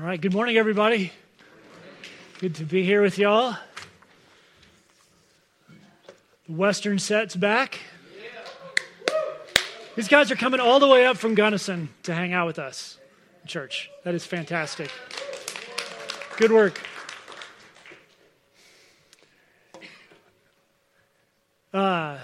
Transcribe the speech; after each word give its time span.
All 0.00 0.06
right, 0.06 0.18
good 0.18 0.32
morning, 0.32 0.56
everybody. 0.56 1.12
Good 2.38 2.54
to 2.54 2.64
be 2.64 2.82
here 2.84 3.02
with 3.02 3.18
y'all. 3.18 3.54
The 6.48 6.52
Western 6.54 6.98
set's 6.98 7.36
back. 7.36 7.78
These 9.96 10.08
guys 10.08 10.30
are 10.30 10.36
coming 10.36 10.58
all 10.58 10.80
the 10.80 10.88
way 10.88 11.04
up 11.04 11.18
from 11.18 11.34
Gunnison 11.34 11.90
to 12.04 12.14
hang 12.14 12.32
out 12.32 12.46
with 12.46 12.58
us 12.58 12.96
in 13.42 13.48
church. 13.48 13.90
That 14.04 14.14
is 14.14 14.24
fantastic. 14.24 14.90
Good 16.38 16.50
work. 16.50 16.80
Uh, 21.74 22.16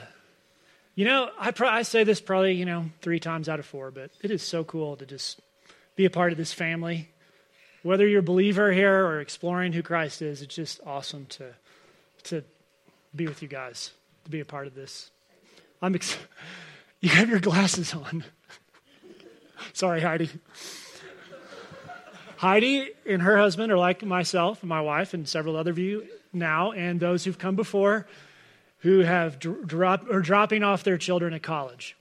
you 0.94 1.04
know, 1.04 1.28
I, 1.38 1.50
pro- 1.50 1.68
I 1.68 1.82
say 1.82 2.04
this 2.04 2.22
probably, 2.22 2.54
you 2.54 2.64
know, 2.64 2.86
three 3.02 3.20
times 3.20 3.50
out 3.50 3.58
of 3.58 3.66
four, 3.66 3.90
but 3.90 4.12
it 4.22 4.30
is 4.30 4.42
so 4.42 4.64
cool 4.64 4.96
to 4.96 5.04
just 5.04 5.42
be 5.94 6.06
a 6.06 6.10
part 6.10 6.32
of 6.32 6.38
this 6.38 6.54
family. 6.54 7.10
Whether 7.86 8.08
you're 8.08 8.18
a 8.18 8.22
believer 8.22 8.72
here 8.72 9.06
or 9.06 9.20
exploring 9.20 9.72
who 9.72 9.80
Christ 9.80 10.20
is, 10.20 10.42
it's 10.42 10.56
just 10.56 10.80
awesome 10.84 11.26
to, 11.26 11.54
to 12.24 12.42
be 13.14 13.28
with 13.28 13.42
you 13.42 13.48
guys, 13.48 13.92
to 14.24 14.30
be 14.30 14.40
a 14.40 14.44
part 14.44 14.66
of 14.66 14.74
this. 14.74 15.12
I'm 15.80 15.94
ex- 15.94 16.18
you 17.00 17.10
have 17.10 17.30
your 17.30 17.38
glasses 17.38 17.94
on. 17.94 18.24
Sorry, 19.72 20.00
Heidi. 20.00 20.30
Heidi 22.38 22.90
and 23.08 23.22
her 23.22 23.38
husband 23.38 23.70
are 23.70 23.78
like 23.78 24.04
myself 24.04 24.62
and 24.62 24.68
my 24.68 24.80
wife 24.80 25.14
and 25.14 25.28
several 25.28 25.56
other 25.56 25.70
of 25.70 25.78
you 25.78 26.08
now, 26.32 26.72
and 26.72 26.98
those 26.98 27.24
who've 27.24 27.38
come 27.38 27.54
before 27.54 28.08
who 28.78 28.98
have 28.98 29.38
drop, 29.38 30.10
or 30.10 30.20
dropping 30.20 30.64
off 30.64 30.82
their 30.82 30.98
children 30.98 31.32
at 31.32 31.44
college. 31.44 31.96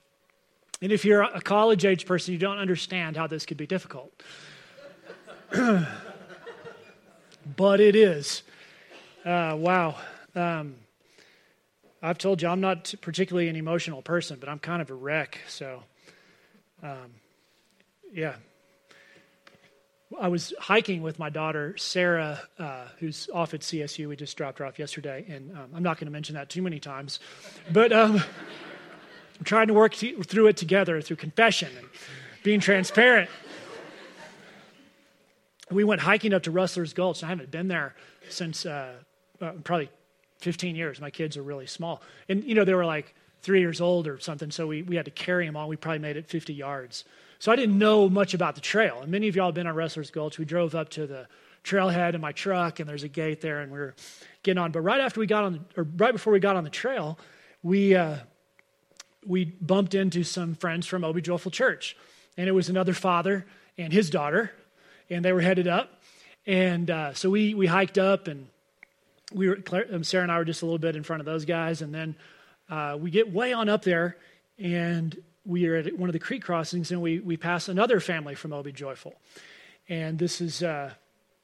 And 0.82 0.90
if 0.90 1.04
you're 1.04 1.22
a 1.22 1.40
college 1.40 1.84
age 1.84 2.06
person, 2.06 2.32
you 2.32 2.40
don't 2.40 2.58
understand 2.58 3.16
how 3.16 3.28
this 3.28 3.46
could 3.46 3.56
be 3.56 3.68
difficult. 3.68 4.12
but 7.56 7.80
it 7.80 7.96
is. 7.96 8.42
Uh, 9.24 9.54
wow. 9.58 9.96
Um, 10.34 10.76
I've 12.02 12.18
told 12.18 12.42
you 12.42 12.48
I'm 12.48 12.60
not 12.60 12.94
particularly 13.00 13.48
an 13.48 13.56
emotional 13.56 14.02
person, 14.02 14.38
but 14.38 14.48
I'm 14.48 14.58
kind 14.58 14.82
of 14.82 14.90
a 14.90 14.94
wreck. 14.94 15.40
So, 15.48 15.82
um, 16.82 17.14
yeah. 18.12 18.34
I 20.20 20.28
was 20.28 20.54
hiking 20.60 21.02
with 21.02 21.18
my 21.18 21.30
daughter, 21.30 21.76
Sarah, 21.76 22.40
uh, 22.58 22.84
who's 23.00 23.28
off 23.34 23.54
at 23.54 23.60
CSU. 23.60 24.08
We 24.08 24.14
just 24.14 24.36
dropped 24.36 24.60
her 24.60 24.64
off 24.64 24.78
yesterday, 24.78 25.24
and 25.28 25.50
um, 25.52 25.70
I'm 25.74 25.82
not 25.82 25.98
going 25.98 26.06
to 26.06 26.12
mention 26.12 26.36
that 26.36 26.48
too 26.48 26.62
many 26.62 26.78
times. 26.78 27.18
But 27.72 27.92
um, 27.92 28.16
I'm 29.38 29.44
trying 29.44 29.66
to 29.66 29.74
work 29.74 29.94
through 29.94 30.46
it 30.46 30.56
together 30.56 31.00
through 31.00 31.16
confession 31.16 31.70
and 31.76 31.88
being 32.44 32.60
transparent. 32.60 33.28
We 35.70 35.84
went 35.84 36.00
hiking 36.00 36.32
up 36.32 36.44
to 36.44 36.50
Rustler's 36.50 36.92
Gulch. 36.92 37.24
I 37.24 37.28
haven't 37.28 37.50
been 37.50 37.68
there 37.68 37.94
since 38.28 38.66
uh, 38.66 38.92
uh, 39.40 39.52
probably 39.64 39.90
15 40.38 40.76
years. 40.76 41.00
My 41.00 41.10
kids 41.10 41.36
are 41.36 41.42
really 41.42 41.66
small. 41.66 42.02
And, 42.28 42.44
you 42.44 42.54
know, 42.54 42.64
they 42.64 42.74
were 42.74 42.84
like 42.84 43.14
three 43.42 43.60
years 43.60 43.80
old 43.80 44.06
or 44.06 44.18
something, 44.18 44.50
so 44.50 44.66
we, 44.66 44.82
we 44.82 44.96
had 44.96 45.04
to 45.04 45.10
carry 45.10 45.46
them 45.46 45.56
on. 45.56 45.68
We 45.68 45.76
probably 45.76 45.98
made 46.00 46.16
it 46.16 46.28
50 46.28 46.54
yards. 46.54 47.04
So 47.38 47.52
I 47.52 47.56
didn't 47.56 47.78
know 47.78 48.08
much 48.08 48.34
about 48.34 48.54
the 48.54 48.60
trail. 48.60 49.00
And 49.02 49.10
many 49.10 49.28
of 49.28 49.36
y'all 49.36 49.46
have 49.46 49.54
been 49.54 49.66
on 49.66 49.74
Rustler's 49.74 50.10
Gulch. 50.10 50.38
We 50.38 50.44
drove 50.44 50.74
up 50.74 50.88
to 50.90 51.06
the 51.06 51.26
trailhead 51.64 52.14
in 52.14 52.20
my 52.20 52.32
truck, 52.32 52.80
and 52.80 52.88
there's 52.88 53.02
a 53.02 53.08
gate 53.08 53.40
there, 53.40 53.60
and 53.60 53.72
we 53.72 53.78
are 53.78 53.94
getting 54.42 54.58
on. 54.58 54.72
But 54.72 54.80
right 54.80 55.00
after 55.00 55.20
we 55.20 55.26
got 55.26 55.44
on, 55.44 55.66
or 55.76 55.84
right 55.96 56.12
before 56.12 56.32
we 56.32 56.38
got 56.38 56.56
on 56.56 56.64
the 56.64 56.70
trail, 56.70 57.18
we, 57.62 57.94
uh, 57.94 58.16
we 59.26 59.44
bumped 59.44 59.94
into 59.94 60.22
some 60.22 60.54
friends 60.54 60.86
from 60.86 61.04
Obi 61.04 61.20
Joyful 61.20 61.50
Church. 61.50 61.96
And 62.36 62.48
it 62.48 62.52
was 62.52 62.68
another 62.68 62.92
father 62.92 63.46
and 63.76 63.92
his 63.92 64.10
daughter, 64.10 64.52
and 65.10 65.24
they 65.24 65.32
were 65.32 65.40
headed 65.40 65.68
up. 65.68 65.90
And 66.46 66.90
uh, 66.90 67.14
so 67.14 67.28
we, 67.30 67.54
we 67.54 67.66
hiked 67.66 67.98
up, 67.98 68.28
and 68.28 68.46
we 69.32 69.48
were, 69.48 69.58
um, 69.92 70.04
Sarah 70.04 70.22
and 70.22 70.32
I 70.32 70.38
were 70.38 70.44
just 70.44 70.62
a 70.62 70.64
little 70.64 70.78
bit 70.78 70.96
in 70.96 71.02
front 71.02 71.20
of 71.20 71.26
those 71.26 71.44
guys. 71.44 71.82
And 71.82 71.94
then 71.94 72.16
uh, 72.70 72.96
we 73.00 73.10
get 73.10 73.32
way 73.32 73.52
on 73.52 73.68
up 73.68 73.82
there, 73.82 74.16
and 74.58 75.16
we 75.44 75.66
are 75.66 75.76
at 75.76 75.98
one 75.98 76.08
of 76.08 76.12
the 76.12 76.18
creek 76.18 76.42
crossings, 76.42 76.90
and 76.90 77.02
we, 77.02 77.18
we 77.18 77.36
pass 77.36 77.68
another 77.68 78.00
family 78.00 78.34
from 78.34 78.52
Obi 78.52 78.72
Joyful. 78.72 79.14
And 79.88 80.18
this 80.18 80.40
is 80.40 80.62
uh, 80.62 80.92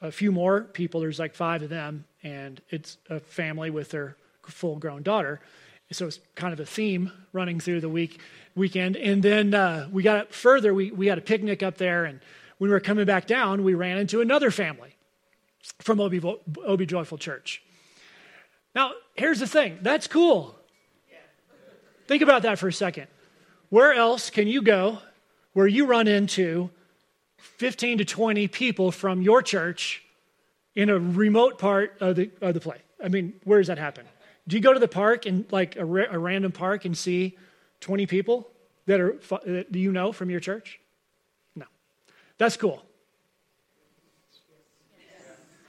a 0.00 0.12
few 0.12 0.32
more 0.32 0.62
people. 0.62 1.00
There's 1.00 1.18
like 1.18 1.34
five 1.34 1.62
of 1.62 1.68
them, 1.68 2.04
and 2.22 2.60
it's 2.70 2.98
a 3.10 3.20
family 3.20 3.70
with 3.70 3.90
their 3.90 4.16
full 4.46 4.78
grown 4.78 5.02
daughter 5.02 5.40
so 5.92 6.06
it's 6.06 6.20
kind 6.34 6.52
of 6.52 6.60
a 6.60 6.66
theme 6.66 7.12
running 7.32 7.60
through 7.60 7.80
the 7.80 7.88
week 7.88 8.20
weekend. 8.54 8.96
And 8.96 9.22
then 9.22 9.54
uh, 9.54 9.88
we 9.92 10.02
got 10.02 10.16
up 10.16 10.32
further. 10.32 10.74
We 10.74 10.90
we 10.90 11.06
had 11.06 11.18
a 11.18 11.22
picnic 11.22 11.62
up 11.62 11.76
there, 11.76 12.04
and 12.04 12.20
when 12.62 12.70
we 12.70 12.74
were 12.74 12.78
coming 12.78 13.04
back 13.04 13.26
down, 13.26 13.64
we 13.64 13.74
ran 13.74 13.98
into 13.98 14.20
another 14.20 14.52
family 14.52 14.94
from 15.80 15.98
Obi, 15.98 16.22
Obi 16.64 16.86
Joyful 16.86 17.18
Church. 17.18 17.60
Now, 18.72 18.92
here's 19.16 19.40
the 19.40 19.48
thing. 19.48 19.80
That's 19.82 20.06
cool. 20.06 20.54
Think 22.06 22.22
about 22.22 22.42
that 22.42 22.60
for 22.60 22.68
a 22.68 22.72
second. 22.72 23.08
Where 23.70 23.92
else 23.92 24.30
can 24.30 24.46
you 24.46 24.62
go 24.62 24.98
where 25.54 25.66
you 25.66 25.86
run 25.86 26.06
into 26.06 26.70
15 27.38 27.98
to 27.98 28.04
20 28.04 28.46
people 28.46 28.92
from 28.92 29.22
your 29.22 29.42
church 29.42 30.04
in 30.76 30.88
a 30.88 31.00
remote 31.00 31.58
part 31.58 31.96
of 31.98 32.14
the, 32.14 32.30
of 32.40 32.54
the 32.54 32.60
play? 32.60 32.78
I 33.02 33.08
mean, 33.08 33.32
where 33.42 33.58
does 33.58 33.66
that 33.66 33.78
happen? 33.78 34.06
Do 34.46 34.54
you 34.54 34.62
go 34.62 34.72
to 34.72 34.78
the 34.78 34.86
park 34.86 35.26
and 35.26 35.50
like 35.50 35.74
a, 35.74 35.80
a 35.84 36.16
random 36.16 36.52
park 36.52 36.84
and 36.84 36.96
see 36.96 37.36
20 37.80 38.06
people 38.06 38.48
that 38.86 39.00
are 39.00 39.18
that 39.46 39.74
you 39.74 39.90
know 39.90 40.12
from 40.12 40.30
your 40.30 40.38
church? 40.38 40.78
That's 42.42 42.56
cool. 42.56 42.82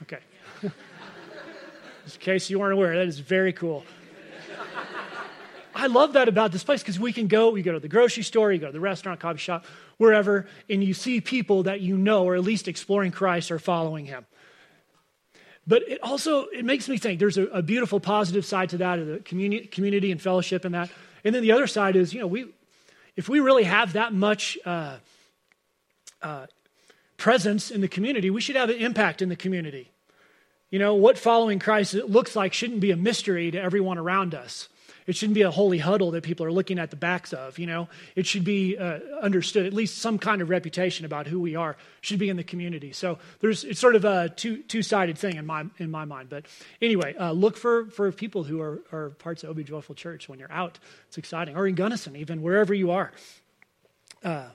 Okay. 0.02 0.18
in 0.62 0.70
case 2.18 2.50
you 2.50 2.58
weren't 2.58 2.72
aware, 2.72 2.96
that 2.96 3.06
is 3.06 3.20
very 3.20 3.52
cool. 3.52 3.84
I 5.72 5.86
love 5.86 6.14
that 6.14 6.26
about 6.26 6.50
this 6.50 6.64
place 6.64 6.82
because 6.82 6.98
we 6.98 7.12
can 7.12 7.28
go, 7.28 7.54
you 7.54 7.62
go 7.62 7.74
to 7.74 7.78
the 7.78 7.86
grocery 7.86 8.24
store, 8.24 8.50
you 8.50 8.58
go 8.58 8.66
to 8.66 8.72
the 8.72 8.80
restaurant, 8.80 9.20
coffee 9.20 9.38
shop, 9.38 9.66
wherever, 9.98 10.48
and 10.68 10.82
you 10.82 10.94
see 10.94 11.20
people 11.20 11.62
that 11.62 11.80
you 11.80 11.96
know 11.96 12.24
or 12.24 12.34
at 12.34 12.42
least 12.42 12.66
exploring 12.66 13.12
Christ 13.12 13.52
or 13.52 13.60
following 13.60 14.06
him. 14.06 14.26
But 15.68 15.88
it 15.88 16.02
also 16.02 16.46
it 16.46 16.64
makes 16.64 16.88
me 16.88 16.98
think 16.98 17.20
there's 17.20 17.38
a, 17.38 17.44
a 17.50 17.62
beautiful 17.62 18.00
positive 18.00 18.44
side 18.44 18.70
to 18.70 18.78
that, 18.78 18.98
of 18.98 19.06
the 19.06 19.18
community, 19.20 19.68
community 19.68 20.10
and 20.10 20.20
fellowship 20.20 20.64
and 20.64 20.74
that. 20.74 20.90
And 21.22 21.32
then 21.32 21.42
the 21.44 21.52
other 21.52 21.68
side 21.68 21.94
is, 21.94 22.12
you 22.12 22.18
know, 22.18 22.26
we 22.26 22.46
if 23.14 23.28
we 23.28 23.38
really 23.38 23.62
have 23.62 23.92
that 23.92 24.12
much 24.12 24.58
uh, 24.66 24.96
uh, 26.24 26.46
presence 27.16 27.70
in 27.70 27.80
the 27.80 27.88
community, 27.88 28.30
we 28.30 28.40
should 28.40 28.56
have 28.56 28.70
an 28.70 28.76
impact 28.76 29.22
in 29.22 29.28
the 29.28 29.36
community. 29.36 29.90
You 30.70 30.78
know, 30.78 30.94
what 30.94 31.18
following 31.18 31.58
Christ 31.58 31.94
looks 31.94 32.34
like 32.34 32.52
shouldn't 32.52 32.80
be 32.80 32.90
a 32.90 32.96
mystery 32.96 33.50
to 33.50 33.60
everyone 33.60 33.98
around 33.98 34.34
us. 34.34 34.68
It 35.06 35.14
shouldn't 35.14 35.34
be 35.34 35.42
a 35.42 35.50
holy 35.50 35.78
huddle 35.78 36.12
that 36.12 36.24
people 36.24 36.46
are 36.46 36.52
looking 36.52 36.78
at 36.78 36.90
the 36.90 36.96
backs 36.96 37.34
of, 37.34 37.58
you 37.58 37.66
know. 37.66 37.88
It 38.16 38.26
should 38.26 38.42
be 38.42 38.78
uh, 38.78 39.00
understood, 39.20 39.66
at 39.66 39.74
least 39.74 39.98
some 39.98 40.18
kind 40.18 40.40
of 40.40 40.48
reputation 40.48 41.04
about 41.04 41.26
who 41.26 41.40
we 41.40 41.56
are 41.56 41.76
should 42.00 42.18
be 42.18 42.30
in 42.30 42.38
the 42.38 42.42
community. 42.44 42.92
So 42.92 43.18
there's, 43.40 43.64
it's 43.64 43.78
sort 43.78 43.96
of 43.96 44.06
a 44.06 44.30
two, 44.30 44.62
two-sided 44.62 45.18
thing 45.18 45.36
in 45.36 45.44
my, 45.44 45.66
in 45.76 45.90
my 45.90 46.06
mind. 46.06 46.30
But 46.30 46.46
anyway, 46.80 47.14
uh, 47.20 47.32
look 47.32 47.58
for, 47.58 47.86
for 47.90 48.10
people 48.12 48.44
who 48.44 48.62
are, 48.62 48.82
are 48.92 49.10
parts 49.10 49.44
of 49.44 49.50
Obi 49.50 49.62
Joyful 49.62 49.94
Church 49.94 50.26
when 50.26 50.38
you're 50.38 50.50
out. 50.50 50.78
It's 51.08 51.18
exciting. 51.18 51.54
Or 51.54 51.66
in 51.66 51.74
Gunnison, 51.74 52.16
even, 52.16 52.40
wherever 52.40 52.72
you 52.72 52.90
are. 52.90 53.12
Uh, 54.22 54.48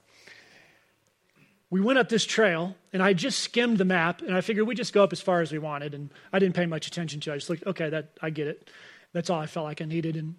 we 1.71 1.81
went 1.81 1.99
up 1.99 2.09
this 2.09 2.25
trail, 2.25 2.75
and 2.91 3.03
I 3.03 3.13
just 3.13 3.39
skimmed 3.39 3.77
the 3.77 3.85
map, 3.85 4.21
and 4.21 4.35
I 4.35 4.41
figured 4.41 4.67
we'd 4.67 4.77
just 4.77 4.93
go 4.93 5.03
up 5.03 5.13
as 5.13 5.21
far 5.21 5.41
as 5.41 5.51
we 5.51 5.59
wanted, 5.59 5.93
and 5.93 6.09
I 6.33 6.39
didn't 6.39 6.55
pay 6.55 6.65
much 6.65 6.87
attention 6.87 7.19
to 7.21 7.31
it. 7.31 7.33
I 7.33 7.37
just 7.37 7.49
looked, 7.49 7.67
okay, 7.67 7.89
that 7.89 8.09
I 8.21 8.31
get 8.31 8.47
it. 8.47 8.69
That's 9.13 9.29
all 9.29 9.39
I 9.39 9.45
felt 9.45 9.65
like 9.65 9.81
I 9.81 9.85
needed. 9.85 10.15
And 10.15 10.35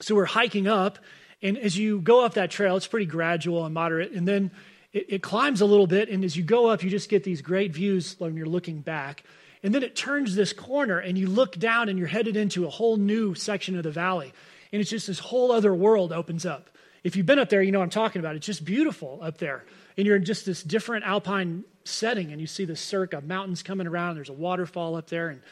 so 0.00 0.14
we're 0.14 0.26
hiking 0.26 0.66
up, 0.66 0.98
and 1.40 1.56
as 1.56 1.76
you 1.78 2.00
go 2.00 2.24
up 2.24 2.34
that 2.34 2.50
trail, 2.50 2.76
it's 2.76 2.86
pretty 2.86 3.06
gradual 3.06 3.64
and 3.64 3.72
moderate, 3.72 4.12
and 4.12 4.28
then 4.28 4.50
it, 4.92 5.06
it 5.08 5.22
climbs 5.22 5.62
a 5.62 5.66
little 5.66 5.86
bit, 5.86 6.10
and 6.10 6.22
as 6.22 6.36
you 6.36 6.42
go 6.42 6.68
up, 6.68 6.82
you 6.82 6.90
just 6.90 7.08
get 7.08 7.24
these 7.24 7.40
great 7.40 7.72
views 7.72 8.16
when 8.18 8.36
you're 8.36 8.46
looking 8.46 8.80
back. 8.80 9.24
And 9.62 9.74
then 9.74 9.82
it 9.82 9.96
turns 9.96 10.34
this 10.34 10.52
corner, 10.52 10.98
and 10.98 11.16
you 11.16 11.28
look 11.28 11.58
down, 11.58 11.88
and 11.88 11.98
you're 11.98 12.08
headed 12.08 12.36
into 12.36 12.66
a 12.66 12.70
whole 12.70 12.98
new 12.98 13.34
section 13.34 13.76
of 13.78 13.84
the 13.84 13.90
valley. 13.90 14.32
And 14.70 14.80
it's 14.80 14.90
just 14.90 15.06
this 15.06 15.18
whole 15.18 15.50
other 15.52 15.74
world 15.74 16.12
opens 16.12 16.44
up. 16.44 16.68
If 17.04 17.16
you've 17.16 17.26
been 17.26 17.38
up 17.38 17.48
there, 17.48 17.62
you 17.62 17.72
know 17.72 17.80
I'm 17.80 17.90
talking 17.90 18.20
about. 18.20 18.36
It's 18.36 18.46
just 18.46 18.64
beautiful 18.64 19.18
up 19.22 19.38
there. 19.38 19.64
And 19.96 20.06
you're 20.06 20.16
in 20.16 20.24
just 20.24 20.46
this 20.46 20.62
different 20.62 21.04
alpine 21.04 21.64
setting, 21.84 22.32
and 22.32 22.40
you 22.40 22.46
see 22.46 22.64
the 22.64 22.76
cirque 22.76 23.12
of 23.12 23.24
mountains 23.24 23.62
coming 23.62 23.86
around. 23.86 24.16
There's 24.16 24.28
a 24.28 24.34
waterfall 24.34 24.96
up 24.96 25.08
there, 25.08 25.28
and 25.28 25.42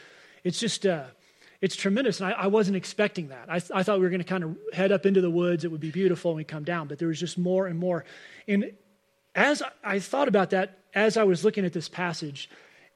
it's 0.43 0.59
just, 0.59 0.85
uh, 0.85 1.05
it's 1.61 1.75
tremendous. 1.75 2.19
And 2.19 2.33
I, 2.33 2.43
I 2.43 2.47
wasn't 2.47 2.75
expecting 2.75 3.29
that. 3.29 3.45
I, 3.49 3.61
I 3.73 3.83
thought 3.83 3.99
we 3.99 4.03
were 4.03 4.09
going 4.09 4.21
to 4.21 4.27
kind 4.27 4.43
of 4.43 4.57
head 4.73 4.91
up 4.91 5.05
into 5.05 5.21
the 5.21 5.29
woods. 5.29 5.63
It 5.63 5.71
would 5.71 5.81
be 5.81 5.91
beautiful 5.91 6.31
and 6.31 6.37
we 6.37 6.43
come 6.43 6.63
down, 6.63 6.87
but 6.87 6.97
there 6.99 7.07
was 7.07 7.19
just 7.19 7.37
more 7.37 7.67
and 7.67 7.77
more. 7.77 8.03
And 8.47 8.73
as 9.35 9.61
I 9.83 9.99
thought 9.99 10.27
about 10.27 10.49
that, 10.49 10.79
as 10.93 11.17
I 11.17 11.23
was 11.23 11.45
looking 11.45 11.63
at 11.63 11.71
this 11.71 11.87
passage 11.87 12.49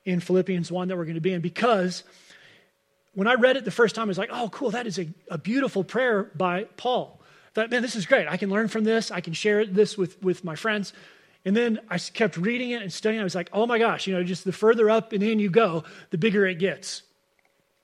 in 0.03 0.19
Philippians 0.19 0.71
1 0.71 0.87
that 0.87 0.97
we're 0.97 1.05
going 1.05 1.15
to 1.15 1.21
be 1.21 1.33
in, 1.33 1.41
because 1.41 2.03
when 3.13 3.27
I 3.27 3.35
read 3.35 3.55
it 3.55 3.65
the 3.65 3.71
first 3.71 3.95
time, 3.95 4.05
I 4.05 4.07
was 4.07 4.17
like, 4.17 4.31
oh, 4.31 4.49
cool, 4.49 4.71
that 4.71 4.87
is 4.87 4.99
a, 4.99 5.07
a 5.29 5.37
beautiful 5.37 5.83
prayer 5.83 6.23
by 6.35 6.63
Paul. 6.75 7.21
I 7.21 7.51
thought, 7.53 7.71
man, 7.71 7.81
this 7.81 7.95
is 7.95 8.05
great. 8.05 8.27
I 8.27 8.35
can 8.35 8.49
learn 8.49 8.67
from 8.67 8.83
this. 8.83 9.11
I 9.11 9.21
can 9.21 9.33
share 9.33 9.65
this 9.65 9.97
with, 9.97 10.21
with 10.21 10.43
my 10.43 10.55
friends. 10.55 10.91
And 11.45 11.55
then 11.55 11.79
I 11.89 11.99
kept 11.99 12.37
reading 12.37 12.71
it 12.71 12.81
and 12.81 12.91
studying. 12.91 13.21
I 13.21 13.23
was 13.23 13.35
like, 13.35 13.49
oh 13.53 13.67
my 13.67 13.77
gosh, 13.77 14.07
you 14.07 14.15
know, 14.15 14.23
just 14.23 14.43
the 14.43 14.51
further 14.51 14.89
up 14.89 15.13
and 15.13 15.21
in 15.21 15.39
you 15.39 15.49
go, 15.49 15.83
the 16.09 16.17
bigger 16.17 16.45
it 16.45 16.55
gets. 16.55 17.03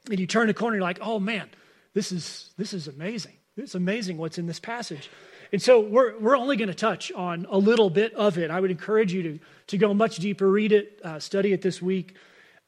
And 0.10 0.20
you 0.20 0.26
turn 0.26 0.48
the 0.48 0.54
corner, 0.54 0.78
you're 0.78 0.84
like, 0.84 1.00
oh 1.02 1.20
man, 1.20 1.48
this 1.94 2.12
is 2.12 2.50
this 2.58 2.74
is 2.74 2.88
amazing. 2.88 3.34
It's 3.58 3.76
amazing 3.76 4.18
what's 4.18 4.40
in 4.40 4.48
this 4.48 4.60
passage. 4.60 5.10
And 5.52 5.62
so 5.62 5.82
we're, 5.82 6.18
we're 6.18 6.38
only 6.38 6.56
going 6.56 6.70
to 6.70 6.74
touch 6.74 7.12
on 7.12 7.46
a 7.50 7.58
little 7.58 7.90
bit 7.90 8.14
of 8.14 8.38
it. 8.38 8.50
I 8.50 8.60
would 8.60 8.72
encourage 8.72 9.14
you 9.14 9.24
to, 9.24 9.40
to 9.68 9.78
go 9.78 9.94
much 9.94 10.18
deeper, 10.18 10.50
read 10.50 10.72
it, 10.72 11.00
uh, 11.04 11.20
study 11.20 11.52
it 11.52 11.62
this 11.62 11.82
week. 11.82 12.16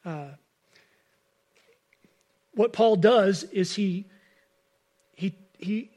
Uh, 0.04 0.28
what 2.52 2.72
Paul 2.72 2.96
does 2.96 3.42
is 3.44 3.74
he, 3.74 4.06
he, 5.14 5.34
he, 5.58 5.90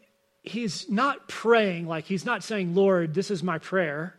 he's 0.43 0.89
not 0.89 1.27
praying 1.27 1.87
like 1.87 2.05
he's 2.05 2.25
not 2.25 2.41
saying, 2.41 2.73
Lord, 2.73 3.13
this 3.13 3.31
is 3.31 3.43
my 3.43 3.57
prayer. 3.59 4.16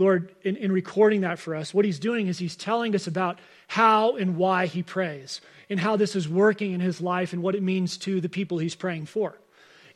Lord, 0.00 0.34
in, 0.42 0.56
in 0.56 0.72
recording 0.72 1.20
that 1.20 1.38
for 1.38 1.54
us, 1.54 1.74
what 1.74 1.84
he's 1.84 1.98
doing 1.98 2.26
is 2.26 2.38
he's 2.38 2.56
telling 2.56 2.94
us 2.94 3.06
about 3.06 3.38
how 3.68 4.16
and 4.16 4.38
why 4.38 4.64
he 4.64 4.82
prays 4.82 5.42
and 5.68 5.78
how 5.78 5.96
this 5.96 6.16
is 6.16 6.26
working 6.26 6.72
in 6.72 6.80
his 6.80 7.02
life 7.02 7.34
and 7.34 7.42
what 7.42 7.54
it 7.54 7.62
means 7.62 7.98
to 7.98 8.18
the 8.18 8.30
people 8.30 8.56
he's 8.56 8.74
praying 8.74 9.04
for. 9.04 9.38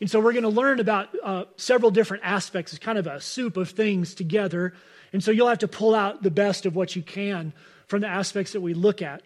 And 0.02 0.10
so 0.10 0.20
we're 0.20 0.32
going 0.32 0.42
to 0.42 0.50
learn 0.50 0.78
about 0.78 1.08
uh, 1.22 1.44
several 1.56 1.90
different 1.90 2.22
aspects. 2.22 2.74
It's 2.74 2.84
kind 2.84 2.98
of 2.98 3.06
a 3.06 3.18
soup 3.18 3.56
of 3.56 3.70
things 3.70 4.14
together. 4.14 4.74
And 5.14 5.24
so 5.24 5.30
you'll 5.30 5.48
have 5.48 5.60
to 5.60 5.68
pull 5.68 5.94
out 5.94 6.22
the 6.22 6.30
best 6.30 6.66
of 6.66 6.76
what 6.76 6.94
you 6.94 7.00
can 7.00 7.54
from 7.86 8.02
the 8.02 8.08
aspects 8.08 8.52
that 8.52 8.60
we 8.60 8.74
look 8.74 9.00
at. 9.00 9.22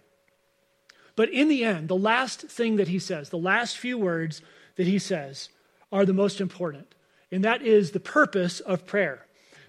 But 1.17 1.31
in 1.31 1.49
the 1.49 1.65
end, 1.65 1.89
the 1.89 1.97
last 1.97 2.43
thing 2.43 2.77
that 2.77 2.87
he 2.87 3.01
says, 3.01 3.31
the 3.31 3.37
last 3.37 3.77
few 3.77 3.99
words 3.99 4.43
that 4.77 4.87
he 4.87 5.01
says, 5.01 5.49
are 5.91 6.07
the 6.07 6.13
most 6.13 6.41
important. 6.41 6.95
And 7.33 7.43
that 7.43 7.63
is 7.63 7.91
the 7.91 7.99
purpose 7.99 8.61
of 8.61 8.87
prayer. 8.87 9.25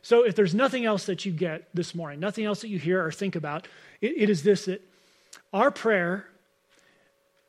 So 0.10 0.24
if 0.24 0.36
there's 0.36 0.56
nothing 0.56 0.86
else 0.86 1.06
that 1.06 1.24
you 1.24 1.32
get 1.32 1.68
this 1.76 1.94
morning, 1.94 2.20
nothing 2.20 2.44
else 2.44 2.62
that 2.62 2.70
you 2.70 2.80
hear 2.80 3.06
or 3.06 3.12
think 3.12 3.36
about, 3.36 3.68
it, 4.02 4.14
it 4.18 4.28
is 4.32 4.42
this 4.42 4.66
that 4.66 4.82
our 5.54 5.70
prayer, 5.70 6.26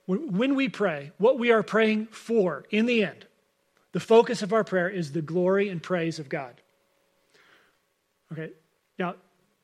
when, 0.04 0.54
we 0.54 0.68
pray, 0.68 1.12
what 1.16 1.38
we 1.38 1.52
are 1.52 1.62
praying 1.62 2.08
for 2.08 2.66
in 2.68 2.84
the 2.84 3.02
end, 3.02 3.24
the 3.92 3.98
focus 3.98 4.42
of 4.42 4.52
our 4.52 4.62
prayer 4.62 4.90
is 4.90 5.12
the 5.12 5.22
glory 5.22 5.70
and 5.70 5.82
praise 5.82 6.18
of 6.18 6.28
God. 6.28 6.52
Okay, 8.30 8.50
now, 8.98 9.14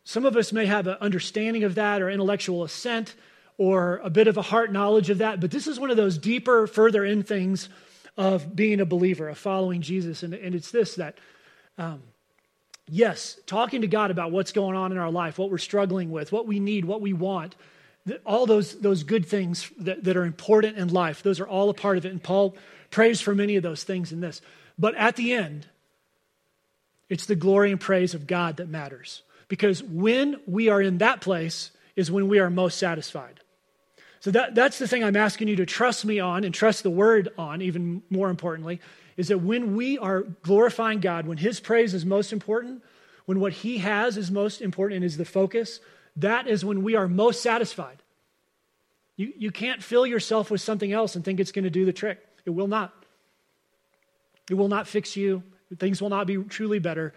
some 0.05 0.25
of 0.25 0.35
us 0.35 0.51
may 0.51 0.65
have 0.65 0.87
an 0.87 0.97
understanding 0.99 1.65
of 1.65 1.75
that 1.75 2.01
or 2.01 2.09
intellectual 2.09 2.65
assent 2.65 3.15
or 3.59 4.01
a 4.05 4.09
bit 4.09 4.27
of 4.27 4.39
a 4.39 4.43
heart 4.43 4.73
knowledge 4.73 5.11
of 5.11 5.19
that, 5.19 5.39
but 5.39 5.51
this 5.51 5.67
is 5.67 5.79
one 5.79 5.91
of 5.91 5.99
those 5.99 6.17
deeper, 6.17 6.67
further 6.67 7.05
in 7.05 7.23
things 7.23 7.69
of 8.17 8.57
being 8.57 8.81
a 8.81 8.87
believer, 8.87 9.29
of 9.29 9.37
following 9.37 9.83
Jesus. 9.83 10.23
And, 10.23 10.33
and 10.33 10.55
it's 10.55 10.71
this 10.71 10.95
that, 10.95 11.19
um, 11.77 12.01
yes, 12.89 13.39
talking 13.47 13.81
to 13.83 13.87
God 13.87 14.11
about 14.11 14.31
what's 14.33 14.53
going 14.53 14.77
on 14.77 14.93
in 14.93 14.99
our 14.99 15.11
life, 15.11 15.39
what 15.39 15.51
we're 15.51 15.59
struggling 15.59 16.11
with, 16.11 16.33
what 16.33 16.47
we 16.47 16.61
need, 16.61 16.85
what 16.85 17.01
we 17.01 17.13
want, 17.13 17.55
all 18.25 18.47
those, 18.47 18.79
those 18.79 19.03
good 19.03 19.27
things 19.27 19.71
that, 19.79 20.05
that 20.05 20.17
are 20.17 20.25
important 20.25 20.79
in 20.79 20.89
life, 20.89 21.23
those 21.23 21.41
are 21.41 21.49
all 21.49 21.71
a 21.71 21.75
part 21.75 21.99
of 21.99 22.07
it. 22.07 22.13
And 22.13 22.23
Paul 22.23 22.57
prays 22.91 23.21
for 23.21 23.35
many 23.35 23.57
of 23.57 23.63
those 23.63 23.83
things 23.83 24.13
in 24.13 24.21
this. 24.21 24.41
But 24.79 24.95
at 24.95 25.17
the 25.17 25.33
end, 25.33 25.67
it's 27.09 27.27
the 27.27 27.35
glory 27.35 27.71
and 27.73 27.81
praise 27.81 28.15
of 28.15 28.27
God 28.27 28.59
that 28.59 28.69
matters. 28.69 29.23
Because 29.49 29.83
when 29.83 30.37
we 30.47 30.69
are 30.69 30.83
in 30.83 30.99
that 30.99 31.21
place 31.21 31.71
is 31.95 32.11
when 32.11 32.29
we 32.29 32.39
are 32.39 32.51
most 32.51 32.79
satisfied. 32.79 33.41
So 34.21 34.31
that, 34.33 34.55
that's 34.55 34.79
the 34.79 34.89
thing 34.89 35.05
I'm 35.05 35.17
asking 35.17 35.49
you 35.49 35.57
to 35.57 35.67
trust 35.67 36.05
me 36.05 36.19
on 36.19 36.45
and 36.45 36.53
trust 36.53 36.83
the 36.83 36.91
word 36.91 37.29
on, 37.39 37.63
even 37.63 38.03
more 38.11 38.29
importantly, 38.29 38.81
is 39.17 39.29
that 39.29 39.39
when 39.39 39.77
we 39.77 39.99
are 39.99 40.23
glorifying 40.43 41.01
God, 41.01 41.27
when 41.27 41.39
his 41.39 41.61
praise 41.61 41.95
is 41.95 42.05
most 42.05 42.33
important, 42.33 42.83
when 43.25 43.41
what 43.41 43.53
he 43.53 43.79
has 43.79 44.17
is 44.17 44.31
most 44.31 44.61
important 44.61 44.97
and 44.97 45.05
is 45.05 45.17
the 45.17 45.25
focus, 45.25 45.81
that 46.17 46.47
is 46.47 46.65
when 46.65 46.83
we 46.83 46.95
are 46.95 47.09
most 47.09 47.43
satisfied. 47.43 48.03
You, 49.17 49.33
you 49.37 49.51
can't 49.51 49.83
fill 49.83 50.07
yourself 50.07 50.51
with 50.51 50.61
something 50.61 50.93
else 50.93 51.17
and 51.17 51.25
think 51.25 51.41
it's 51.41 51.53
going 51.53 51.65
to 51.65 51.71
do 51.71 51.85
the 51.85 51.93
trick. 51.93 52.19
It 52.45 52.51
will 52.51 52.69
not. 52.69 52.95
It 54.51 54.55
will 54.55 54.69
not 54.69 54.87
fix 54.87 55.17
you. 55.17 55.43
Things 55.79 56.01
will 56.01 56.11
not 56.11 56.27
be 56.27 56.37
truly 56.37 56.79
better 56.79 57.13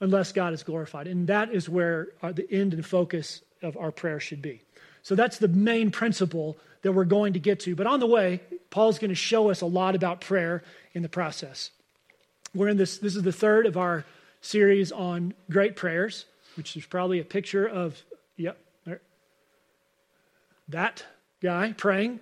unless 0.00 0.32
God 0.32 0.52
is 0.52 0.62
glorified. 0.62 1.06
And 1.06 1.26
that 1.28 1.52
is 1.52 1.68
where 1.68 2.08
our, 2.22 2.32
the 2.32 2.50
end 2.50 2.74
and 2.74 2.84
focus 2.84 3.42
of 3.62 3.76
our 3.76 3.92
prayer 3.92 4.20
should 4.20 4.42
be. 4.42 4.62
So 5.02 5.14
that's 5.14 5.38
the 5.38 5.48
main 5.48 5.90
principle 5.90 6.56
that 6.82 6.92
we're 6.92 7.04
going 7.04 7.32
to 7.32 7.40
get 7.40 7.60
to. 7.60 7.74
But 7.74 7.86
on 7.86 8.00
the 8.00 8.06
way, 8.06 8.40
Paul's 8.70 8.98
going 8.98 9.10
to 9.10 9.14
show 9.14 9.50
us 9.50 9.60
a 9.60 9.66
lot 9.66 9.94
about 9.94 10.20
prayer 10.20 10.62
in 10.94 11.02
the 11.02 11.08
process. 11.08 11.70
We're 12.54 12.68
in 12.68 12.76
this, 12.76 12.98
this 12.98 13.16
is 13.16 13.22
the 13.22 13.32
third 13.32 13.66
of 13.66 13.76
our 13.76 14.04
series 14.40 14.92
on 14.92 15.34
great 15.50 15.76
prayers, 15.76 16.24
which 16.56 16.76
is 16.76 16.86
probably 16.86 17.20
a 17.20 17.24
picture 17.24 17.66
of, 17.66 18.00
yep, 18.36 18.58
that 20.68 21.04
guy 21.42 21.72
praying. 21.72 22.20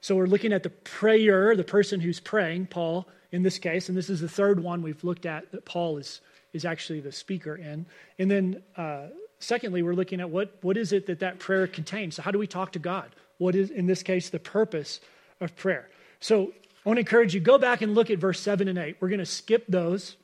So 0.00 0.14
we're 0.16 0.26
looking 0.26 0.52
at 0.52 0.62
the 0.62 0.70
prayer, 0.70 1.56
the 1.56 1.64
person 1.64 2.00
who's 2.00 2.20
praying, 2.20 2.66
Paul 2.66 3.08
in 3.32 3.42
this 3.42 3.58
case, 3.58 3.88
and 3.88 3.98
this 3.98 4.08
is 4.08 4.20
the 4.20 4.28
third 4.28 4.62
one 4.62 4.80
we've 4.80 5.02
looked 5.02 5.26
at 5.26 5.50
that 5.50 5.64
Paul 5.64 5.96
is, 5.98 6.20
is 6.52 6.64
actually 6.64 7.00
the 7.00 7.10
speaker 7.10 7.56
in. 7.56 7.84
And 8.20 8.30
then, 8.30 8.62
uh, 8.76 9.08
secondly, 9.44 9.82
we're 9.82 9.94
looking 9.94 10.20
at 10.20 10.30
what, 10.30 10.56
what 10.62 10.76
is 10.76 10.92
it 10.92 11.06
that 11.06 11.20
that 11.20 11.38
prayer 11.38 11.66
contains. 11.66 12.16
So, 12.16 12.22
how 12.22 12.30
do 12.30 12.38
we 12.38 12.46
talk 12.46 12.72
to 12.72 12.78
God? 12.78 13.10
What 13.38 13.54
is, 13.54 13.70
in 13.70 13.86
this 13.86 14.02
case, 14.02 14.30
the 14.30 14.38
purpose 14.38 15.00
of 15.40 15.54
prayer? 15.56 15.88
So, 16.20 16.52
I 16.84 16.88
want 16.88 16.98
to 16.98 17.00
encourage 17.00 17.34
you, 17.34 17.40
go 17.40 17.58
back 17.58 17.80
and 17.82 17.94
look 17.94 18.10
at 18.10 18.18
verse 18.18 18.40
7 18.40 18.68
and 18.68 18.78
8. 18.78 18.96
We're 19.00 19.08
going 19.08 19.18
to 19.18 19.26
skip 19.26 19.64
those 19.68 20.16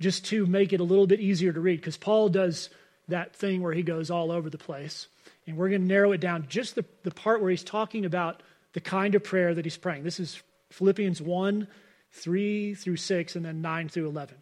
just 0.00 0.24
to 0.26 0.46
make 0.46 0.72
it 0.72 0.80
a 0.80 0.84
little 0.84 1.06
bit 1.06 1.20
easier 1.20 1.52
to 1.52 1.60
read 1.60 1.80
because 1.80 1.96
Paul 1.96 2.28
does 2.28 2.70
that 3.08 3.36
thing 3.36 3.62
where 3.62 3.72
he 3.72 3.82
goes 3.82 4.10
all 4.10 4.30
over 4.30 4.48
the 4.48 4.58
place. 4.58 5.08
And 5.46 5.56
we're 5.56 5.68
going 5.68 5.82
to 5.82 5.86
narrow 5.86 6.12
it 6.12 6.20
down 6.20 6.46
just 6.48 6.74
the, 6.74 6.84
the 7.02 7.10
part 7.10 7.40
where 7.40 7.50
he's 7.50 7.64
talking 7.64 8.04
about 8.04 8.42
the 8.72 8.80
kind 8.80 9.14
of 9.14 9.22
prayer 9.22 9.54
that 9.54 9.64
he's 9.64 9.76
praying. 9.76 10.04
This 10.04 10.20
is 10.20 10.42
Philippians 10.70 11.20
1 11.20 11.68
3 12.14 12.74
through 12.74 12.96
6, 12.96 13.36
and 13.36 13.44
then 13.44 13.62
9 13.62 13.88
through 13.88 14.06
11. 14.06 14.36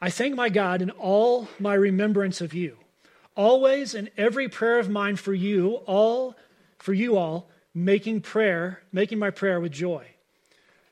I 0.00 0.10
thank 0.10 0.34
my 0.34 0.48
God 0.48 0.80
in 0.80 0.90
all 0.90 1.48
my 1.58 1.74
remembrance 1.74 2.40
of 2.40 2.54
you, 2.54 2.76
always 3.34 3.94
in 3.94 4.10
every 4.16 4.48
prayer 4.48 4.78
of 4.78 4.88
mine 4.88 5.16
for 5.16 5.34
you, 5.34 5.76
all 5.86 6.36
for 6.78 6.94
you 6.94 7.16
all, 7.16 7.48
making 7.74 8.20
prayer, 8.20 8.82
making 8.92 9.18
my 9.18 9.30
prayer 9.30 9.60
with 9.60 9.72
joy. 9.72 10.06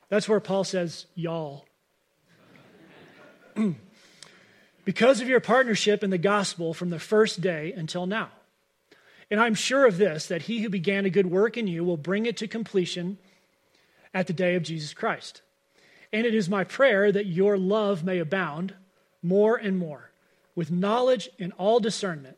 That's 0.09 0.27
where 0.27 0.39
Paul 0.39 0.63
says, 0.63 1.05
y'all. 1.15 1.65
because 4.85 5.21
of 5.21 5.27
your 5.27 5.39
partnership 5.39 6.03
in 6.03 6.09
the 6.09 6.17
gospel 6.17 6.73
from 6.73 6.89
the 6.89 6.99
first 6.99 7.41
day 7.41 7.73
until 7.73 8.05
now. 8.05 8.29
And 9.29 9.39
I'm 9.39 9.55
sure 9.55 9.85
of 9.85 9.97
this, 9.97 10.27
that 10.27 10.43
he 10.43 10.61
who 10.61 10.69
began 10.69 11.05
a 11.05 11.09
good 11.09 11.29
work 11.29 11.57
in 11.57 11.67
you 11.67 11.83
will 11.83 11.97
bring 11.97 12.25
it 12.25 12.37
to 12.37 12.47
completion 12.47 13.17
at 14.13 14.27
the 14.27 14.33
day 14.33 14.55
of 14.55 14.63
Jesus 14.63 14.93
Christ. 14.93 15.41
And 16.13 16.25
it 16.25 16.33
is 16.33 16.47
my 16.47 16.63
prayer 16.63 17.11
that 17.11 17.25
your 17.25 17.57
love 17.57 18.03
may 18.03 18.19
abound 18.19 18.75
more 19.21 19.55
and 19.55 19.77
more 19.77 20.11
with 20.55 20.71
knowledge 20.71 21.29
and 21.39 21.53
all 21.57 21.79
discernment, 21.79 22.37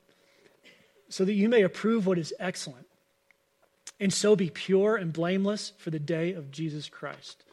so 1.07 1.25
that 1.25 1.33
you 1.33 1.49
may 1.49 1.61
approve 1.61 2.05
what 2.05 2.17
is 2.17 2.33
excellent, 2.39 2.85
and 3.99 4.13
so 4.13 4.35
be 4.35 4.49
pure 4.49 4.95
and 4.95 5.13
blameless 5.13 5.73
for 5.77 5.89
the 5.89 5.99
day 5.99 6.33
of 6.33 6.51
Jesus 6.51 6.89
Christ, 6.89 7.43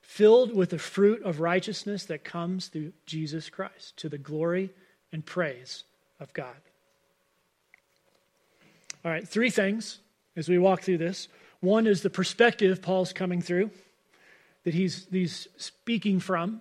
filled 0.00 0.54
with 0.54 0.70
the 0.70 0.78
fruit 0.78 1.22
of 1.22 1.40
righteousness 1.40 2.04
that 2.04 2.24
comes 2.24 2.68
through 2.68 2.92
Jesus 3.06 3.48
Christ, 3.48 3.96
to 3.96 4.08
the 4.08 4.18
glory 4.18 4.70
and 5.12 5.24
praise 5.24 5.84
of 6.20 6.32
God. 6.32 6.54
All 9.04 9.10
right, 9.10 9.26
three 9.26 9.50
things 9.50 9.98
as 10.36 10.48
we 10.48 10.58
walk 10.58 10.82
through 10.82 10.98
this. 10.98 11.28
One 11.60 11.86
is 11.86 12.02
the 12.02 12.10
perspective 12.10 12.82
Paul's 12.82 13.12
coming 13.12 13.42
through, 13.42 13.70
that 14.64 14.74
he's, 14.74 15.06
he's 15.10 15.48
speaking 15.56 16.20
from. 16.20 16.60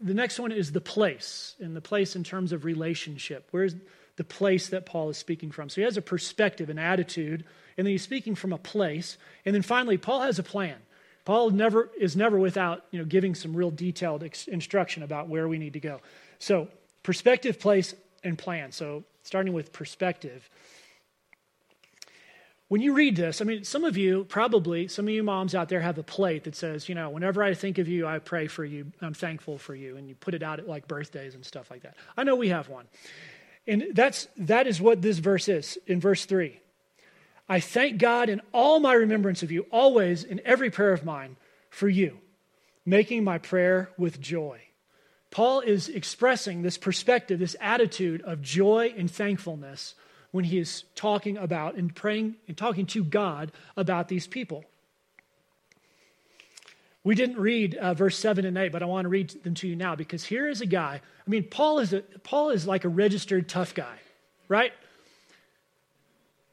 The 0.00 0.14
next 0.14 0.38
one 0.38 0.52
is 0.52 0.72
the 0.72 0.80
place, 0.80 1.54
and 1.60 1.76
the 1.76 1.80
place 1.80 2.16
in 2.16 2.24
terms 2.24 2.52
of 2.52 2.64
relationship. 2.64 3.48
Where's 3.50 3.74
the 4.16 4.24
place 4.24 4.68
that 4.68 4.86
Paul 4.86 5.10
is 5.10 5.18
speaking 5.18 5.50
from? 5.50 5.68
So 5.68 5.76
he 5.76 5.82
has 5.82 5.96
a 5.96 6.02
perspective, 6.02 6.70
an 6.70 6.78
attitude, 6.78 7.44
and 7.76 7.86
then 7.86 7.92
he's 7.92 8.02
speaking 8.02 8.34
from 8.34 8.52
a 8.52 8.58
place. 8.58 9.18
And 9.44 9.54
then 9.54 9.62
finally, 9.62 9.98
Paul 9.98 10.22
has 10.22 10.38
a 10.38 10.42
plan. 10.42 10.76
Paul 11.24 11.50
never 11.50 11.90
is 11.98 12.16
never 12.16 12.38
without 12.38 12.84
you 12.90 12.98
know, 12.98 13.04
giving 13.04 13.34
some 13.34 13.54
real 13.54 13.70
detailed 13.70 14.22
ex- 14.22 14.48
instruction 14.48 15.02
about 15.02 15.28
where 15.28 15.48
we 15.48 15.58
need 15.58 15.74
to 15.74 15.80
go. 15.80 16.00
So, 16.38 16.68
perspective, 17.02 17.60
place, 17.60 17.94
and 18.24 18.38
plan. 18.38 18.72
So, 18.72 19.04
starting 19.22 19.52
with 19.52 19.72
perspective. 19.72 20.48
When 22.70 22.80
you 22.80 22.92
read 22.94 23.16
this, 23.16 23.40
I 23.40 23.44
mean, 23.46 23.64
some 23.64 23.82
of 23.82 23.96
you, 23.96 24.22
probably, 24.22 24.86
some 24.86 25.08
of 25.08 25.12
you 25.12 25.24
moms 25.24 25.56
out 25.56 25.68
there 25.68 25.80
have 25.80 25.98
a 25.98 26.04
plate 26.04 26.44
that 26.44 26.54
says, 26.54 26.88
you 26.88 26.94
know, 26.94 27.10
whenever 27.10 27.42
I 27.42 27.52
think 27.52 27.78
of 27.78 27.88
you, 27.88 28.06
I 28.06 28.20
pray 28.20 28.46
for 28.46 28.64
you, 28.64 28.92
I'm 29.02 29.12
thankful 29.12 29.58
for 29.58 29.74
you, 29.74 29.96
and 29.96 30.08
you 30.08 30.14
put 30.14 30.34
it 30.34 30.42
out 30.44 30.60
at 30.60 30.68
like 30.68 30.86
birthdays 30.86 31.34
and 31.34 31.44
stuff 31.44 31.68
like 31.68 31.82
that. 31.82 31.96
I 32.16 32.22
know 32.22 32.36
we 32.36 32.50
have 32.50 32.68
one. 32.68 32.86
And 33.66 33.86
that's, 33.92 34.28
that 34.36 34.68
is 34.68 34.80
what 34.80 35.02
this 35.02 35.18
verse 35.18 35.48
is 35.48 35.78
in 35.88 35.98
verse 35.98 36.26
3. 36.26 36.60
I 37.48 37.58
thank 37.58 37.98
God 37.98 38.28
in 38.28 38.40
all 38.52 38.78
my 38.78 38.92
remembrance 38.92 39.42
of 39.42 39.50
you, 39.50 39.66
always 39.72 40.22
in 40.22 40.40
every 40.44 40.70
prayer 40.70 40.92
of 40.92 41.04
mine 41.04 41.34
for 41.70 41.88
you, 41.88 42.18
making 42.86 43.24
my 43.24 43.38
prayer 43.38 43.90
with 43.98 44.20
joy. 44.20 44.60
Paul 45.32 45.58
is 45.58 45.88
expressing 45.88 46.62
this 46.62 46.78
perspective, 46.78 47.40
this 47.40 47.56
attitude 47.60 48.22
of 48.22 48.42
joy 48.42 48.94
and 48.96 49.10
thankfulness 49.10 49.96
when 50.30 50.44
he 50.44 50.58
is 50.58 50.84
talking 50.94 51.36
about 51.36 51.74
and 51.74 51.94
praying 51.94 52.36
and 52.46 52.56
talking 52.56 52.86
to 52.86 53.04
God 53.04 53.52
about 53.76 54.08
these 54.08 54.26
people. 54.26 54.64
We 57.02 57.14
didn't 57.14 57.38
read 57.38 57.74
uh, 57.76 57.94
verse 57.94 58.18
7 58.18 58.44
and 58.44 58.58
8, 58.58 58.72
but 58.72 58.82
I 58.82 58.86
want 58.86 59.06
to 59.06 59.08
read 59.08 59.30
them 59.42 59.54
to 59.54 59.68
you 59.68 59.74
now 59.74 59.96
because 59.96 60.24
here 60.24 60.48
is 60.48 60.60
a 60.60 60.66
guy. 60.66 61.00
I 61.26 61.30
mean, 61.30 61.44
Paul 61.44 61.78
is, 61.78 61.92
a, 61.94 62.00
Paul 62.22 62.50
is 62.50 62.66
like 62.66 62.84
a 62.84 62.88
registered 62.88 63.48
tough 63.48 63.74
guy, 63.74 63.96
right? 64.48 64.72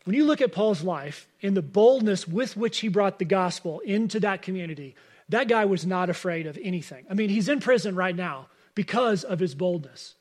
When 0.06 0.16
you 0.16 0.24
look 0.24 0.40
at 0.40 0.54
Paul's 0.54 0.84
life 0.84 1.28
and 1.44 1.56
the 1.56 1.62
boldness 1.62 2.26
with 2.26 2.56
which 2.56 2.80
he 2.80 2.88
brought 2.88 3.20
the 3.20 3.26
gospel 3.26 3.82
into 3.82 4.22
that 4.22 4.42
community, 4.42 4.96
that 5.28 5.50
guy 5.50 5.66
was 5.66 5.86
not 5.86 6.10
afraid 6.10 6.48
of 6.48 6.58
anything. 6.62 7.06
I 7.10 7.14
mean, 7.14 7.28
he's 7.28 7.50
in 7.50 7.60
prison 7.60 7.94
right 7.94 8.16
now 8.16 8.48
because 8.74 9.26
of 9.26 9.40
his 9.40 9.54
boldness. 9.54 10.16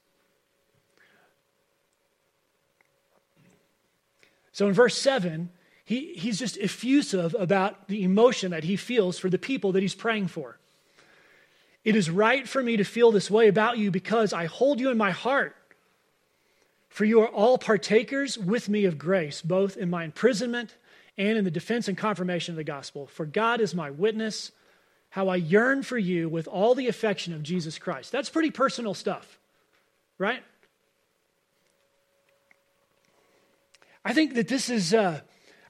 So 4.57 4.67
in 4.69 4.73
verse 4.73 4.97
7, 4.97 5.51
he, 5.85 6.15
he's 6.15 6.39
just 6.39 6.57
effusive 6.57 7.37
about 7.39 7.89
the 7.89 8.05
emotion 8.05 8.53
that 8.53 8.65
he 8.65 8.77
feels 8.77 9.19
for 9.19 9.29
the 9.29 9.37
people 9.37 9.73
that 9.73 9.83
he's 9.83 9.95
praying 9.95 10.29
for. 10.29 10.59
It 11.85 11.95
is 11.95 12.09
right 12.09 12.49
for 12.49 12.63
me 12.63 12.79
to 12.79 12.85
feel 12.85 13.13
this 13.13 13.31
way 13.31 13.49
about 13.49 13.77
you 13.77 13.91
because 13.91 14.33
I 14.33 14.47
hold 14.47 14.81
you 14.81 14.89
in 14.89 14.97
my 14.97 15.11
heart. 15.11 15.55
For 16.89 17.05
you 17.05 17.21
are 17.21 17.29
all 17.29 17.59
partakers 17.59 18.39
with 18.39 18.71
me 18.71 18.87
of 18.87 18.97
grace, 18.97 19.43
both 19.43 19.77
in 19.77 19.91
my 19.91 20.05
imprisonment 20.05 20.75
and 21.19 21.37
in 21.37 21.45
the 21.45 21.51
defense 21.51 21.87
and 21.87 21.99
confirmation 21.99 22.55
of 22.55 22.57
the 22.57 22.65
gospel. 22.65 23.09
For 23.09 23.27
God 23.27 23.61
is 23.61 23.75
my 23.75 23.91
witness, 23.91 24.53
how 25.11 25.29
I 25.29 25.37
yearn 25.37 25.83
for 25.83 25.99
you 25.99 26.31
with 26.31 26.49
all 26.49 26.75
the 26.75 26.89
affection 26.89 27.35
of 27.35 27.43
Jesus 27.43 27.77
Christ. 27.77 28.11
That's 28.11 28.31
pretty 28.31 28.53
personal 28.53 28.95
stuff, 28.95 29.39
right? 30.17 30.43
I 34.07 34.13
think 34.13 34.35
that 34.35 34.47
this 34.47 34.71
is. 34.71 34.95
Uh, 34.95 35.21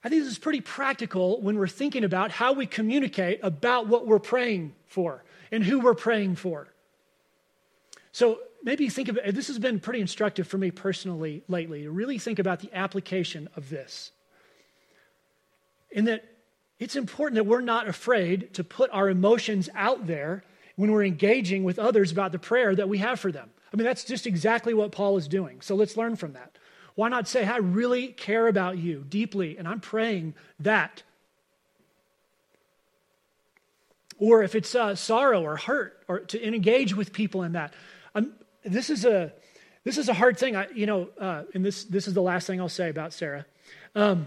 I 0.04 0.08
think 0.08 0.22
this 0.22 0.30
is 0.30 0.38
pretty 0.38 0.60
practical 0.60 1.40
when 1.40 1.58
we're 1.58 1.66
thinking 1.66 2.04
about 2.04 2.30
how 2.30 2.52
we 2.52 2.66
communicate 2.66 3.40
about 3.42 3.88
what 3.88 4.06
we're 4.06 4.20
praying 4.20 4.74
for 4.86 5.24
and 5.50 5.64
who 5.64 5.80
we're 5.80 5.94
praying 5.94 6.36
for. 6.36 6.68
So 8.12 8.38
maybe 8.62 8.88
think 8.88 9.08
of 9.08 9.18
this 9.34 9.48
has 9.48 9.58
been 9.58 9.80
pretty 9.80 10.00
instructive 10.00 10.46
for 10.46 10.58
me 10.58 10.70
personally 10.70 11.42
lately 11.48 11.82
to 11.82 11.90
really 11.90 12.18
think 12.18 12.38
about 12.38 12.60
the 12.60 12.72
application 12.72 13.48
of 13.56 13.68
this. 13.68 14.12
In 15.90 16.04
that 16.04 16.24
it's 16.78 16.94
important 16.94 17.36
that 17.36 17.44
we're 17.44 17.62
not 17.62 17.88
afraid 17.88 18.52
to 18.54 18.62
put 18.62 18.90
our 18.92 19.08
emotions 19.08 19.68
out 19.74 20.06
there 20.06 20.44
when 20.76 20.92
we're 20.92 21.04
engaging 21.04 21.64
with 21.64 21.78
others 21.78 22.12
about 22.12 22.32
the 22.32 22.38
prayer 22.38 22.76
that 22.76 22.88
we 22.88 22.98
have 22.98 23.18
for 23.18 23.32
them. 23.32 23.50
I 23.72 23.76
mean, 23.76 23.86
that's 23.86 24.04
just 24.04 24.26
exactly 24.26 24.74
what 24.74 24.92
Paul 24.92 25.16
is 25.16 25.26
doing. 25.26 25.62
So 25.62 25.74
let's 25.74 25.96
learn 25.96 26.16
from 26.16 26.34
that. 26.34 26.58
Why 26.96 27.10
not 27.10 27.28
say, 27.28 27.44
I 27.44 27.58
really 27.58 28.08
care 28.08 28.48
about 28.48 28.78
you 28.78 29.04
deeply, 29.08 29.58
and 29.58 29.68
I'm 29.68 29.80
praying 29.80 30.34
that? 30.60 31.02
Or 34.18 34.42
if 34.42 34.54
it's 34.54 34.74
uh, 34.74 34.94
sorrow 34.94 35.42
or 35.42 35.56
hurt, 35.56 36.02
or 36.08 36.20
to 36.20 36.44
engage 36.44 36.96
with 36.96 37.12
people 37.12 37.42
in 37.42 37.52
that. 37.52 37.74
I'm, 38.14 38.32
this 38.64 38.88
is 38.88 39.04
a 39.04 39.32
this 39.84 39.98
is 39.98 40.08
a 40.08 40.14
hard 40.14 40.38
thing. 40.38 40.56
I, 40.56 40.68
you 40.74 40.86
know, 40.86 41.08
uh, 41.20 41.42
and 41.54 41.62
this 41.62 41.84
this 41.84 42.08
is 42.08 42.14
the 42.14 42.22
last 42.22 42.46
thing 42.46 42.60
I'll 42.62 42.68
say 42.70 42.88
about 42.88 43.12
Sarah. 43.12 43.44
Um, 43.94 44.26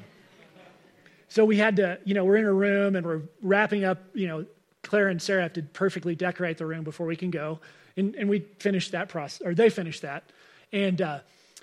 so 1.27 1.43
we 1.43 1.57
had 1.57 1.75
to, 1.77 1.99
you 2.05 2.13
know, 2.13 2.23
we're 2.23 2.37
in 2.37 2.45
a 2.45 2.53
room 2.53 2.95
and 2.95 3.05
we're 3.05 3.23
wrapping 3.41 3.83
up. 3.83 3.97
You 4.13 4.27
know, 4.27 4.45
Claire 4.83 5.07
and 5.07 5.19
Sarah 5.19 5.41
have 5.41 5.53
to 5.53 5.63
perfectly 5.63 6.13
decorate 6.13 6.59
the 6.59 6.67
room 6.67 6.83
before 6.83 7.07
we 7.07 7.15
can 7.15 7.31
go, 7.31 7.59
and 7.97 8.13
and 8.13 8.29
we 8.29 8.41
finished 8.59 8.91
that 8.91 9.09
process, 9.09 9.41
or 9.43 9.55
they 9.55 9.71
finished 9.71 10.03
that, 10.03 10.23
and 10.71 11.01
uh, 11.01 11.19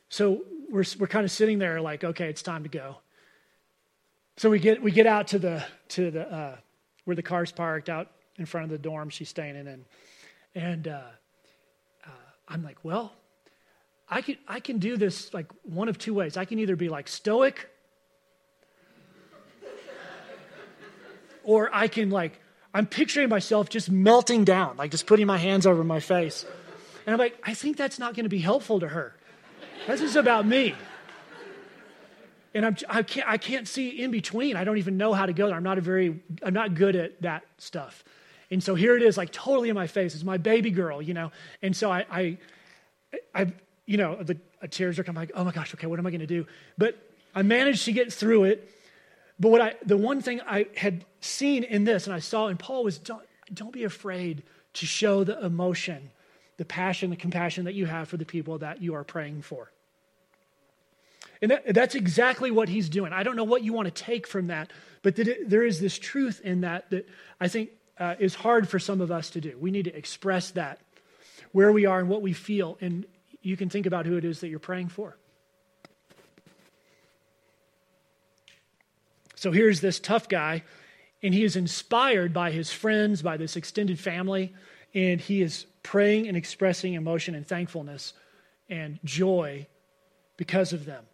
so 0.08 0.42
we're, 0.70 0.84
we're 0.98 1.06
kind 1.06 1.24
of 1.24 1.30
sitting 1.30 1.58
there 1.58 1.80
like, 1.80 2.04
okay, 2.04 2.28
it's 2.28 2.42
time 2.42 2.62
to 2.62 2.68
go. 2.68 2.96
So 4.36 4.50
we 4.50 4.58
get, 4.58 4.82
we 4.82 4.90
get 4.90 5.06
out 5.06 5.28
to 5.28 5.38
the, 5.38 5.64
to 5.88 6.10
the, 6.10 6.30
uh, 6.30 6.56
where 7.04 7.16
the 7.16 7.22
car's 7.22 7.52
parked 7.52 7.88
out 7.88 8.10
in 8.36 8.46
front 8.46 8.64
of 8.64 8.70
the 8.70 8.78
dorm 8.78 9.08
she's 9.08 9.28
staying 9.28 9.56
in. 9.56 9.66
And, 9.66 9.84
and 10.54 10.88
uh, 10.88 11.00
uh, 12.04 12.10
I'm 12.48 12.62
like, 12.62 12.84
well, 12.84 13.12
I 14.08 14.22
can, 14.22 14.36
I 14.46 14.60
can 14.60 14.78
do 14.78 14.96
this 14.96 15.32
like 15.32 15.46
one 15.62 15.88
of 15.88 15.98
two 15.98 16.14
ways. 16.14 16.36
I 16.36 16.44
can 16.44 16.58
either 16.58 16.76
be 16.76 16.88
like 16.88 17.08
stoic 17.08 17.68
or 21.44 21.70
I 21.72 21.88
can 21.88 22.10
like, 22.10 22.40
I'm 22.74 22.86
picturing 22.86 23.30
myself 23.30 23.70
just 23.70 23.90
melting 23.90 24.44
down, 24.44 24.76
like 24.76 24.90
just 24.90 25.06
putting 25.06 25.26
my 25.26 25.38
hands 25.38 25.66
over 25.66 25.82
my 25.82 26.00
face. 26.00 26.44
And 27.06 27.14
I'm 27.14 27.18
like, 27.18 27.38
I 27.42 27.54
think 27.54 27.78
that's 27.78 27.98
not 27.98 28.14
going 28.14 28.24
to 28.24 28.30
be 28.30 28.40
helpful 28.40 28.80
to 28.80 28.88
her. 28.88 29.16
This 29.86 30.00
is 30.00 30.16
about 30.16 30.46
me. 30.46 30.74
And 32.54 32.64
I'm, 32.64 32.76
I, 32.88 33.02
can't, 33.02 33.28
I 33.28 33.36
can't 33.36 33.68
see 33.68 33.88
in 33.88 34.10
between. 34.10 34.56
I 34.56 34.64
don't 34.64 34.78
even 34.78 34.96
know 34.96 35.12
how 35.12 35.26
to 35.26 35.32
go 35.32 35.46
there. 35.46 35.56
I'm 35.56 35.62
not 35.62 35.78
a 35.78 35.82
very, 35.82 36.20
I'm 36.42 36.54
not 36.54 36.74
good 36.74 36.96
at 36.96 37.20
that 37.22 37.44
stuff. 37.58 38.02
And 38.50 38.62
so 38.62 38.74
here 38.74 38.96
it 38.96 39.02
is, 39.02 39.16
like 39.16 39.30
totally 39.30 39.68
in 39.68 39.74
my 39.74 39.86
face. 39.86 40.14
It's 40.14 40.24
my 40.24 40.38
baby 40.38 40.70
girl, 40.70 41.02
you 41.02 41.12
know. 41.14 41.32
And 41.60 41.76
so 41.76 41.92
I, 41.92 42.06
I, 42.10 42.38
I 43.34 43.52
you 43.84 43.98
know, 43.98 44.22
the 44.22 44.38
uh, 44.62 44.66
tears 44.70 44.98
are 44.98 45.04
coming. 45.04 45.20
Like, 45.20 45.32
oh 45.34 45.44
my 45.44 45.52
gosh, 45.52 45.74
okay, 45.74 45.86
what 45.86 45.98
am 45.98 46.06
I 46.06 46.10
going 46.10 46.20
to 46.20 46.26
do? 46.26 46.46
But 46.78 46.96
I 47.34 47.42
managed 47.42 47.84
to 47.84 47.92
get 47.92 48.12
through 48.12 48.44
it. 48.44 48.70
But 49.38 49.50
what 49.50 49.60
I, 49.60 49.74
the 49.84 49.96
one 49.96 50.22
thing 50.22 50.40
I 50.40 50.66
had 50.76 51.04
seen 51.20 51.62
in 51.62 51.84
this, 51.84 52.06
and 52.06 52.14
I 52.14 52.20
saw 52.20 52.48
in 52.48 52.56
Paul, 52.56 52.84
was 52.84 52.98
don't, 52.98 53.22
don't 53.52 53.72
be 53.72 53.84
afraid 53.84 54.42
to 54.74 54.86
show 54.86 55.24
the 55.24 55.44
emotion, 55.44 56.10
the 56.56 56.64
passion, 56.64 57.10
the 57.10 57.16
compassion 57.16 57.64
that 57.64 57.74
you 57.74 57.86
have 57.86 58.08
for 58.08 58.16
the 58.16 58.24
people 58.24 58.58
that 58.58 58.82
you 58.82 58.94
are 58.94 59.04
praying 59.04 59.42
for. 59.42 59.70
And 61.42 61.50
that, 61.50 61.74
that's 61.74 61.94
exactly 61.94 62.50
what 62.50 62.68
he's 62.68 62.88
doing. 62.88 63.12
I 63.12 63.22
don't 63.22 63.36
know 63.36 63.44
what 63.44 63.62
you 63.62 63.72
want 63.72 63.94
to 63.94 64.04
take 64.04 64.26
from 64.26 64.46
that, 64.46 64.72
but 65.02 65.16
that 65.16 65.28
it, 65.28 65.50
there 65.50 65.62
is 65.62 65.80
this 65.80 65.98
truth 65.98 66.40
in 66.42 66.62
that 66.62 66.88
that 66.90 67.08
I 67.38 67.48
think 67.48 67.70
uh, 67.98 68.14
is 68.18 68.34
hard 68.34 68.68
for 68.68 68.78
some 68.78 69.00
of 69.00 69.10
us 69.10 69.30
to 69.30 69.40
do. 69.40 69.56
We 69.58 69.70
need 69.70 69.84
to 69.84 69.94
express 69.94 70.52
that, 70.52 70.80
where 71.52 71.72
we 71.72 71.84
are 71.84 72.00
and 72.00 72.08
what 72.08 72.22
we 72.22 72.32
feel, 72.32 72.78
and 72.80 73.04
you 73.42 73.56
can 73.56 73.68
think 73.68 73.86
about 73.86 74.06
who 74.06 74.16
it 74.16 74.24
is 74.24 74.40
that 74.40 74.48
you're 74.48 74.58
praying 74.58 74.88
for. 74.88 75.16
So 79.34 79.52
here's 79.52 79.82
this 79.82 80.00
tough 80.00 80.28
guy, 80.28 80.64
and 81.22 81.34
he 81.34 81.44
is 81.44 81.56
inspired 81.56 82.32
by 82.32 82.50
his 82.50 82.72
friends, 82.72 83.20
by 83.20 83.36
this 83.36 83.56
extended 83.56 84.00
family, 84.00 84.54
and 84.94 85.20
he 85.20 85.42
is 85.42 85.66
praying 85.86 86.26
and 86.26 86.36
expressing 86.36 86.94
emotion 86.94 87.36
and 87.36 87.46
thankfulness 87.46 88.12
and 88.68 88.98
joy 89.04 89.68
because 90.36 90.72
of 90.72 90.84
them. 90.84 91.04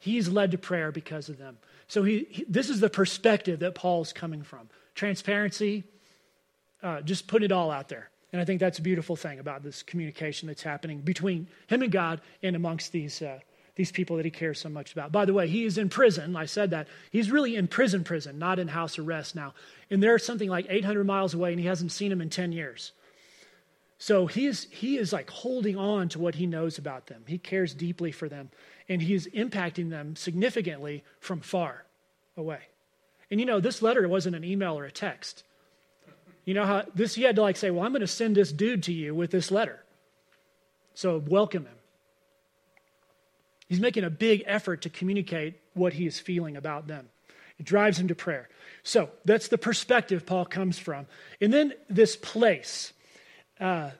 He's 0.00 0.28
led 0.28 0.50
to 0.50 0.58
prayer 0.58 0.90
because 0.90 1.28
of 1.28 1.38
them. 1.38 1.56
So 1.86 2.02
he, 2.02 2.26
he 2.28 2.44
this 2.48 2.68
is 2.68 2.80
the 2.80 2.90
perspective 2.90 3.60
that 3.60 3.76
Paul's 3.76 4.12
coming 4.12 4.42
from. 4.42 4.70
Transparency, 4.96 5.84
uh, 6.82 7.00
just 7.02 7.28
put 7.28 7.44
it 7.44 7.52
all 7.52 7.70
out 7.70 7.88
there. 7.88 8.10
And 8.32 8.42
I 8.42 8.44
think 8.44 8.58
that's 8.58 8.80
a 8.80 8.82
beautiful 8.82 9.14
thing 9.14 9.38
about 9.38 9.62
this 9.62 9.84
communication 9.84 10.48
that's 10.48 10.62
happening 10.62 10.98
between 10.98 11.46
him 11.68 11.82
and 11.82 11.92
God 11.92 12.20
and 12.42 12.56
amongst 12.56 12.90
these, 12.90 13.22
uh, 13.22 13.38
these 13.76 13.92
people 13.92 14.16
that 14.16 14.24
he 14.24 14.32
cares 14.32 14.58
so 14.58 14.68
much 14.68 14.92
about. 14.92 15.12
By 15.12 15.26
the 15.26 15.32
way, 15.32 15.46
he 15.46 15.64
is 15.64 15.78
in 15.78 15.88
prison. 15.88 16.34
I 16.34 16.46
said 16.46 16.70
that. 16.70 16.88
He's 17.12 17.30
really 17.30 17.54
in 17.54 17.68
prison, 17.68 18.02
prison, 18.02 18.36
not 18.36 18.58
in 18.58 18.66
house 18.66 18.98
arrest 18.98 19.36
now. 19.36 19.54
And 19.90 20.02
they're 20.02 20.18
something 20.18 20.50
like 20.50 20.66
800 20.68 21.04
miles 21.04 21.34
away, 21.34 21.52
and 21.52 21.60
he 21.60 21.66
hasn't 21.66 21.92
seen 21.92 22.10
him 22.10 22.20
in 22.20 22.30
10 22.30 22.50
years. 22.50 22.92
So 23.98 24.26
he 24.26 24.46
is, 24.46 24.68
he 24.70 24.96
is 24.96 25.12
like 25.12 25.28
holding 25.28 25.76
on 25.76 26.08
to 26.10 26.20
what 26.20 26.36
he 26.36 26.46
knows 26.46 26.78
about 26.78 27.06
them. 27.08 27.24
He 27.26 27.36
cares 27.36 27.74
deeply 27.74 28.12
for 28.12 28.28
them 28.28 28.50
and 28.88 29.02
he 29.02 29.14
is 29.14 29.28
impacting 29.34 29.90
them 29.90 30.14
significantly 30.14 31.04
from 31.20 31.40
far 31.40 31.84
away. 32.36 32.60
And 33.30 33.40
you 33.40 33.46
know, 33.46 33.60
this 33.60 33.82
letter 33.82 34.08
wasn't 34.08 34.36
an 34.36 34.44
email 34.44 34.78
or 34.78 34.84
a 34.84 34.92
text. 34.92 35.42
You 36.44 36.54
know 36.54 36.64
how 36.64 36.84
this, 36.94 37.14
he 37.14 37.24
had 37.24 37.36
to 37.36 37.42
like 37.42 37.56
say, 37.56 37.70
Well, 37.70 37.84
I'm 37.84 37.92
going 37.92 38.00
to 38.00 38.06
send 38.06 38.34
this 38.34 38.52
dude 38.52 38.84
to 38.84 38.92
you 38.92 39.14
with 39.14 39.30
this 39.30 39.50
letter. 39.50 39.84
So 40.94 41.22
welcome 41.26 41.66
him. 41.66 41.74
He's 43.68 43.80
making 43.80 44.04
a 44.04 44.10
big 44.10 44.44
effort 44.46 44.82
to 44.82 44.90
communicate 44.90 45.60
what 45.74 45.92
he 45.92 46.06
is 46.06 46.18
feeling 46.18 46.56
about 46.56 46.86
them. 46.86 47.10
It 47.58 47.66
drives 47.66 47.98
him 47.98 48.08
to 48.08 48.14
prayer. 48.14 48.48
So 48.82 49.10
that's 49.24 49.48
the 49.48 49.58
perspective 49.58 50.24
Paul 50.24 50.46
comes 50.46 50.78
from. 50.78 51.06
And 51.40 51.52
then 51.52 51.74
this 51.90 52.16
place. 52.16 52.94
Uh, 53.60 53.90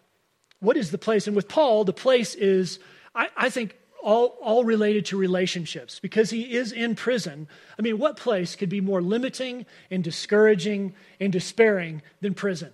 what 0.61 0.77
is 0.77 0.91
the 0.91 0.99
place? 0.99 1.27
And 1.27 1.37
with 1.37 1.49
Paul, 1.49 1.85
the 1.85 1.93
place 1.93 2.35
is, 2.35 2.79
I, 3.15 3.29
I 3.37 3.51
think, 3.51 3.77
all, 4.03 4.39
all 4.41 4.65
related 4.65 5.07
to 5.07 5.17
relationships 5.17 5.99
because 5.99 6.31
he 6.31 6.55
is 6.55 6.73
in 6.73 6.95
prison. 6.95 7.49
I 7.79 7.83
mean, 7.83 7.99
what 7.99 8.17
place 8.17 8.57
could 8.57 8.69
be 8.69 8.81
more 8.81 9.03
limiting 9.03 9.67
and 9.91 10.03
discouraging 10.03 10.95
and 11.21 11.33
despairing 11.33 12.03
than 12.21 12.35
prison? 12.35 12.73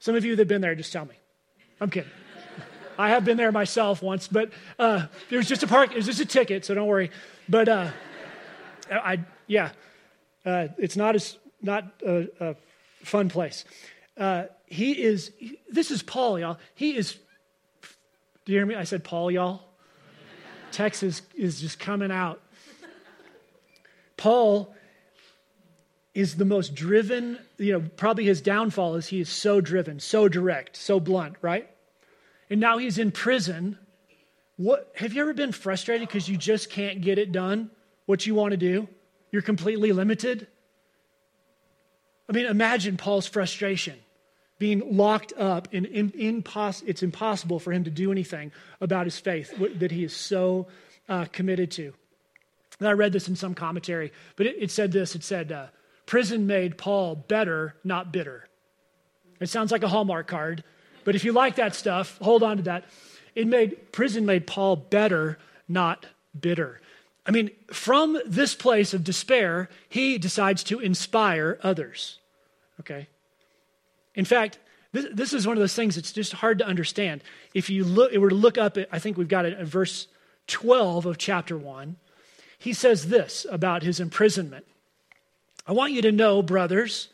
Some 0.00 0.14
of 0.14 0.24
you 0.24 0.36
that 0.36 0.42
have 0.42 0.48
been 0.48 0.60
there, 0.60 0.74
just 0.74 0.92
tell 0.92 1.04
me. 1.04 1.14
I'm 1.80 1.90
kidding. 1.90 2.10
I 2.98 3.10
have 3.10 3.24
been 3.24 3.36
there 3.36 3.52
myself 3.52 4.02
once, 4.02 4.28
but 4.28 4.50
uh, 4.78 5.06
it 5.30 5.36
was 5.36 5.48
just 5.48 5.62
a 5.62 5.66
park. 5.66 5.90
It 5.92 5.96
was 5.96 6.06
just 6.06 6.20
a 6.20 6.26
ticket, 6.26 6.64
so 6.64 6.74
don't 6.74 6.86
worry. 6.86 7.10
But 7.48 7.68
uh, 7.68 7.90
I, 8.90 9.20
yeah, 9.46 9.70
uh, 10.44 10.68
it's 10.76 10.96
not 10.96 11.14
as 11.14 11.36
not 11.62 11.84
a, 12.06 12.28
a 12.40 12.56
fun 13.04 13.28
place. 13.28 13.64
Uh, 14.18 14.44
he 14.66 14.92
is, 14.92 15.32
this 15.70 15.90
is 15.90 16.02
Paul, 16.02 16.38
y'all. 16.38 16.58
He 16.74 16.96
is, 16.96 17.14
do 18.44 18.52
you 18.52 18.58
hear 18.58 18.66
me? 18.66 18.74
I 18.74 18.84
said 18.84 19.04
Paul, 19.04 19.30
y'all. 19.30 19.62
Texas 20.72 21.22
is 21.34 21.60
just 21.60 21.78
coming 21.78 22.10
out. 22.10 22.42
Paul 24.16 24.74
is 26.14 26.36
the 26.36 26.44
most 26.44 26.74
driven, 26.74 27.38
you 27.58 27.72
know, 27.72 27.88
probably 27.96 28.24
his 28.24 28.40
downfall 28.40 28.96
is 28.96 29.06
he 29.06 29.20
is 29.20 29.28
so 29.28 29.60
driven, 29.60 30.00
so 30.00 30.28
direct, 30.28 30.76
so 30.76 30.98
blunt, 30.98 31.36
right? 31.40 31.70
And 32.50 32.60
now 32.60 32.78
he's 32.78 32.98
in 32.98 33.12
prison. 33.12 33.78
What 34.56 34.90
have 34.96 35.12
you 35.12 35.22
ever 35.22 35.32
been 35.32 35.52
frustrated 35.52 36.08
because 36.08 36.28
you 36.28 36.36
just 36.36 36.70
can't 36.70 37.00
get 37.00 37.18
it 37.18 37.30
done? 37.30 37.70
What 38.06 38.26
you 38.26 38.34
want 38.34 38.50
to 38.50 38.56
do? 38.56 38.88
You're 39.30 39.42
completely 39.42 39.92
limited. 39.92 40.48
I 42.28 42.32
mean, 42.32 42.46
imagine 42.46 42.96
Paul's 42.96 43.26
frustration 43.26 43.94
being 44.58 44.96
locked 44.96 45.32
up 45.38 45.68
and 45.72 45.86
in, 45.86 46.10
impos- 46.12 46.82
it's 46.86 47.02
impossible 47.02 47.58
for 47.58 47.72
him 47.72 47.84
to 47.84 47.90
do 47.90 48.10
anything 48.10 48.52
about 48.80 49.06
his 49.06 49.18
faith 49.18 49.52
that 49.78 49.90
he 49.90 50.04
is 50.04 50.14
so 50.14 50.66
uh, 51.08 51.26
committed 51.26 51.70
to. 51.72 51.92
And 52.78 52.88
I 52.88 52.92
read 52.92 53.12
this 53.12 53.28
in 53.28 53.36
some 53.36 53.54
commentary, 53.54 54.12
but 54.36 54.46
it, 54.46 54.56
it 54.58 54.70
said 54.70 54.92
this 54.92 55.14
it 55.14 55.24
said, 55.24 55.52
uh, 55.52 55.66
Prison 56.06 56.46
made 56.46 56.78
Paul 56.78 57.16
better, 57.16 57.74
not 57.84 58.12
bitter. 58.12 58.48
It 59.40 59.48
sounds 59.48 59.70
like 59.70 59.82
a 59.82 59.88
Hallmark 59.88 60.26
card, 60.26 60.64
but 61.04 61.14
if 61.14 61.24
you 61.24 61.32
like 61.32 61.56
that 61.56 61.74
stuff, 61.74 62.18
hold 62.18 62.42
on 62.42 62.56
to 62.58 62.62
that. 62.64 62.84
It 63.34 63.46
made 63.46 63.92
prison 63.92 64.26
made 64.26 64.46
Paul 64.46 64.76
better, 64.76 65.38
not 65.68 66.06
bitter. 66.38 66.80
I 67.24 67.30
mean, 67.30 67.50
from 67.68 68.18
this 68.26 68.54
place 68.54 68.94
of 68.94 69.04
despair, 69.04 69.68
he 69.88 70.18
decides 70.18 70.64
to 70.64 70.80
inspire 70.80 71.58
others. 71.62 72.18
Okay? 72.80 73.06
In 74.18 74.24
fact, 74.24 74.58
this, 74.90 75.06
this 75.12 75.32
is 75.32 75.46
one 75.46 75.56
of 75.56 75.60
those 75.60 75.76
things 75.76 75.94
that's 75.94 76.12
just 76.12 76.32
hard 76.32 76.58
to 76.58 76.66
understand. 76.66 77.22
If 77.54 77.70
you 77.70 77.84
look, 77.84 78.12
if 78.12 78.20
were 78.20 78.30
to 78.30 78.34
look 78.34 78.58
up 78.58 78.76
I 78.90 78.98
think 78.98 79.16
we've 79.16 79.28
got 79.28 79.46
it 79.46 79.56
at 79.56 79.64
verse 79.64 80.08
12 80.48 81.06
of 81.06 81.18
chapter 81.18 81.56
1, 81.56 81.94
he 82.58 82.72
says 82.72 83.08
this 83.08 83.46
about 83.48 83.84
his 83.84 84.00
imprisonment. 84.00 84.66
I 85.68 85.72
want 85.72 85.92
you 85.92 86.02
to 86.02 86.10
know, 86.10 86.42
brothers, 86.42 87.08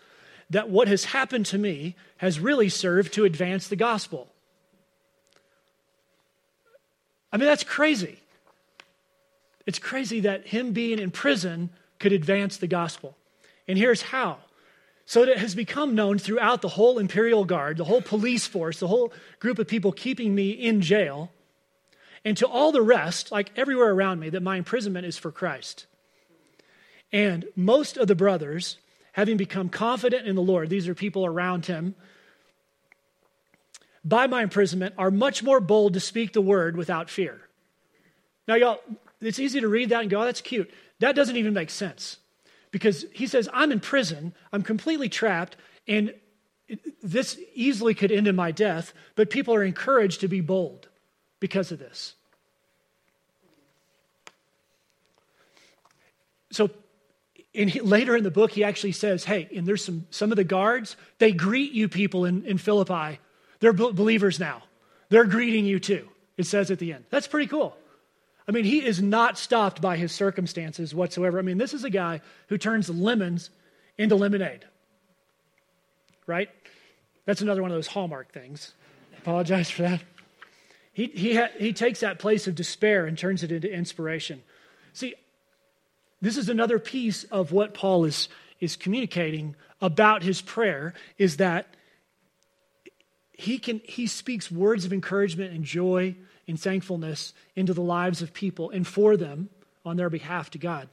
that 0.49 0.70
what 0.70 0.88
has 0.88 1.04
happened 1.04 1.44
to 1.46 1.58
me 1.58 1.94
has 2.16 2.40
really 2.40 2.70
served 2.70 3.12
to 3.14 3.26
advance 3.26 3.68
the 3.68 3.76
gospel. 3.76 4.28
I 7.30 7.37
mean, 7.37 7.46
that's 7.46 7.64
crazy. 7.64 8.18
It's 9.66 9.78
crazy 9.78 10.20
that 10.20 10.46
him 10.46 10.73
being 10.73 10.99
in 10.99 11.11
prison 11.11 11.68
could 11.99 12.12
advance 12.12 12.56
the 12.56 12.66
gospel. 12.66 13.14
And 13.68 13.76
here's 13.76 14.00
how 14.00 14.38
so 15.06 15.20
that 15.25 15.32
it 15.32 15.38
has 15.38 15.54
become 15.54 15.94
known 15.94 16.18
throughout 16.18 16.62
the 16.62 16.68
whole 16.68 16.99
imperial 16.99 17.44
guard, 17.44 17.76
the 17.76 17.84
whole 17.84 18.00
police 18.00 18.46
force, 18.46 18.80
the 18.80 18.88
whole 18.88 19.12
group 19.38 19.58
of 19.58 19.68
people 19.68 19.92
keeping 19.92 20.34
me 20.34 20.50
in 20.50 20.80
jail, 20.80 21.30
and 22.25 22.37
to 22.38 22.46
all 22.46 22.73
the 22.73 22.82
rest, 22.82 23.30
like 23.30 23.50
everywhere 23.56 23.90
around 23.90 24.18
me, 24.18 24.30
that 24.30 24.42
my 24.42 24.56
imprisonment 24.56 25.04
is 25.04 25.18
for 25.18 25.30
Christ. 25.30 25.87
And 27.12 27.44
most 27.54 27.99
of 27.99 28.08
the 28.08 28.14
brothers, 28.14 28.78
having 29.12 29.37
become 29.37 29.68
confident 29.68 30.26
in 30.26 30.34
the 30.34 30.42
Lord, 30.42 30.70
these 30.70 30.88
are 30.88 30.94
people 30.94 31.26
around 31.26 31.66
him, 31.66 31.94
by 34.02 34.26
my 34.26 34.42
imprisonment, 34.42 34.94
are 34.96 35.11
much 35.11 35.42
more 35.42 35.61
bold 35.61 35.94
to 35.94 36.00
speak 36.00 36.32
the 36.32 36.40
word 36.40 36.76
without 36.76 37.11
fear. 37.11 37.40
Now, 38.49 38.54
y'all, 38.54 38.80
it's 39.20 39.38
easy 39.38 39.61
to 39.61 39.68
read 39.68 39.90
that 39.90 40.02
and 40.02 40.11
go, 40.11 40.23
oh, 40.23 40.25
that's 40.25 40.40
cute. 40.40 40.70
That 41.00 41.14
doesn't 41.14 41.37
even 41.37 41.54
make 41.54 41.70
sense 41.70 42.18
because 42.74 43.06
he 43.12 43.28
says, 43.28 43.48
I'm 43.52 43.70
in 43.70 43.78
prison, 43.78 44.34
I'm 44.52 44.62
completely 44.62 45.08
trapped, 45.08 45.56
and 45.86 46.12
this 47.04 47.38
easily 47.54 47.94
could 47.94 48.10
end 48.10 48.26
in 48.26 48.34
my 48.34 48.50
death, 48.50 48.92
but 49.14 49.30
people 49.30 49.54
are 49.54 49.62
encouraged 49.62 50.22
to 50.22 50.28
be 50.28 50.40
bold 50.40 50.88
because 51.38 51.70
of 51.70 51.78
this. 51.78 52.16
So 56.50 56.68
later 57.54 58.16
in 58.16 58.24
the 58.24 58.32
book, 58.32 58.50
he 58.50 58.64
actually 58.64 58.90
says, 58.90 59.22
Hey, 59.22 59.48
and 59.54 59.68
there's 59.68 59.84
some, 59.84 60.08
some 60.10 60.32
of 60.32 60.37
the 60.37 60.42
guards, 60.42 60.96
they 61.18 61.30
greet 61.30 61.70
you 61.70 61.88
people 61.88 62.24
in, 62.24 62.44
in 62.44 62.58
Philippi. 62.58 63.20
They're 63.60 63.72
believers 63.72 64.40
now. 64.40 64.64
They're 65.10 65.26
greeting 65.26 65.64
you 65.64 65.78
too, 65.78 66.08
it 66.37 66.46
says 66.46 66.72
at 66.72 66.80
the 66.80 66.92
end. 66.92 67.04
That's 67.08 67.28
pretty 67.28 67.46
cool. 67.46 67.76
I 68.46 68.52
mean, 68.52 68.64
he 68.64 68.85
is 68.85 69.00
not 69.00 69.38
stopped 69.38 69.80
by 69.80 69.96
his 69.96 70.12
circumstances 70.12 70.94
whatsoever. 70.94 71.38
I 71.38 71.42
mean, 71.42 71.59
this 71.59 71.72
is 71.72 71.85
a 71.85 71.90
guy 71.90 72.20
who 72.48 72.59
turns 72.59 72.90
lemons 72.90 73.50
into 73.96 74.16
lemonade, 74.16 74.64
right? 76.26 76.50
That's 77.24 77.40
another 77.40 77.62
one 77.62 77.70
of 77.70 77.76
those 77.76 77.87
hallmark 77.87 78.33
things. 78.33 78.74
Apologize 79.18 79.70
for 79.70 79.83
that. 79.83 80.02
He, 80.92 81.07
he, 81.07 81.37
ha- 81.37 81.50
he 81.59 81.72
takes 81.72 82.00
that 82.00 82.18
place 82.18 82.46
of 82.46 82.54
despair 82.54 83.07
and 83.07 83.16
turns 83.16 83.42
it 83.42 83.50
into 83.50 83.72
inspiration. 83.72 84.42
See, 84.92 85.14
this 86.20 86.37
is 86.37 86.48
another 86.48 86.78
piece 86.78 87.24
of 87.24 87.50
what 87.50 87.74
Paul 87.74 88.04
is, 88.04 88.28
is 88.61 88.76
communicating 88.76 89.57
about 89.80 90.22
his 90.22 90.40
prayer 90.40 90.94
is 91.18 91.38
that 91.38 91.66
he, 93.33 93.59
can, 93.59 93.80
he 93.85 94.07
speaks 94.07 94.50
words 94.50 94.85
of 94.85 94.92
encouragement 94.92 95.52
and 95.52 95.64
joy 95.64 96.14
in 96.46 96.57
thankfulness 96.57 97.33
into 97.57 97.74
the 97.74 97.83
lives 97.83 98.22
of 98.22 98.33
people 98.33 98.70
and 98.70 98.87
for 98.87 99.16
them 99.16 99.48
on 99.85 99.96
their 99.96 100.11
behalf 100.11 100.50
to 100.50 100.59
God, 100.59 100.88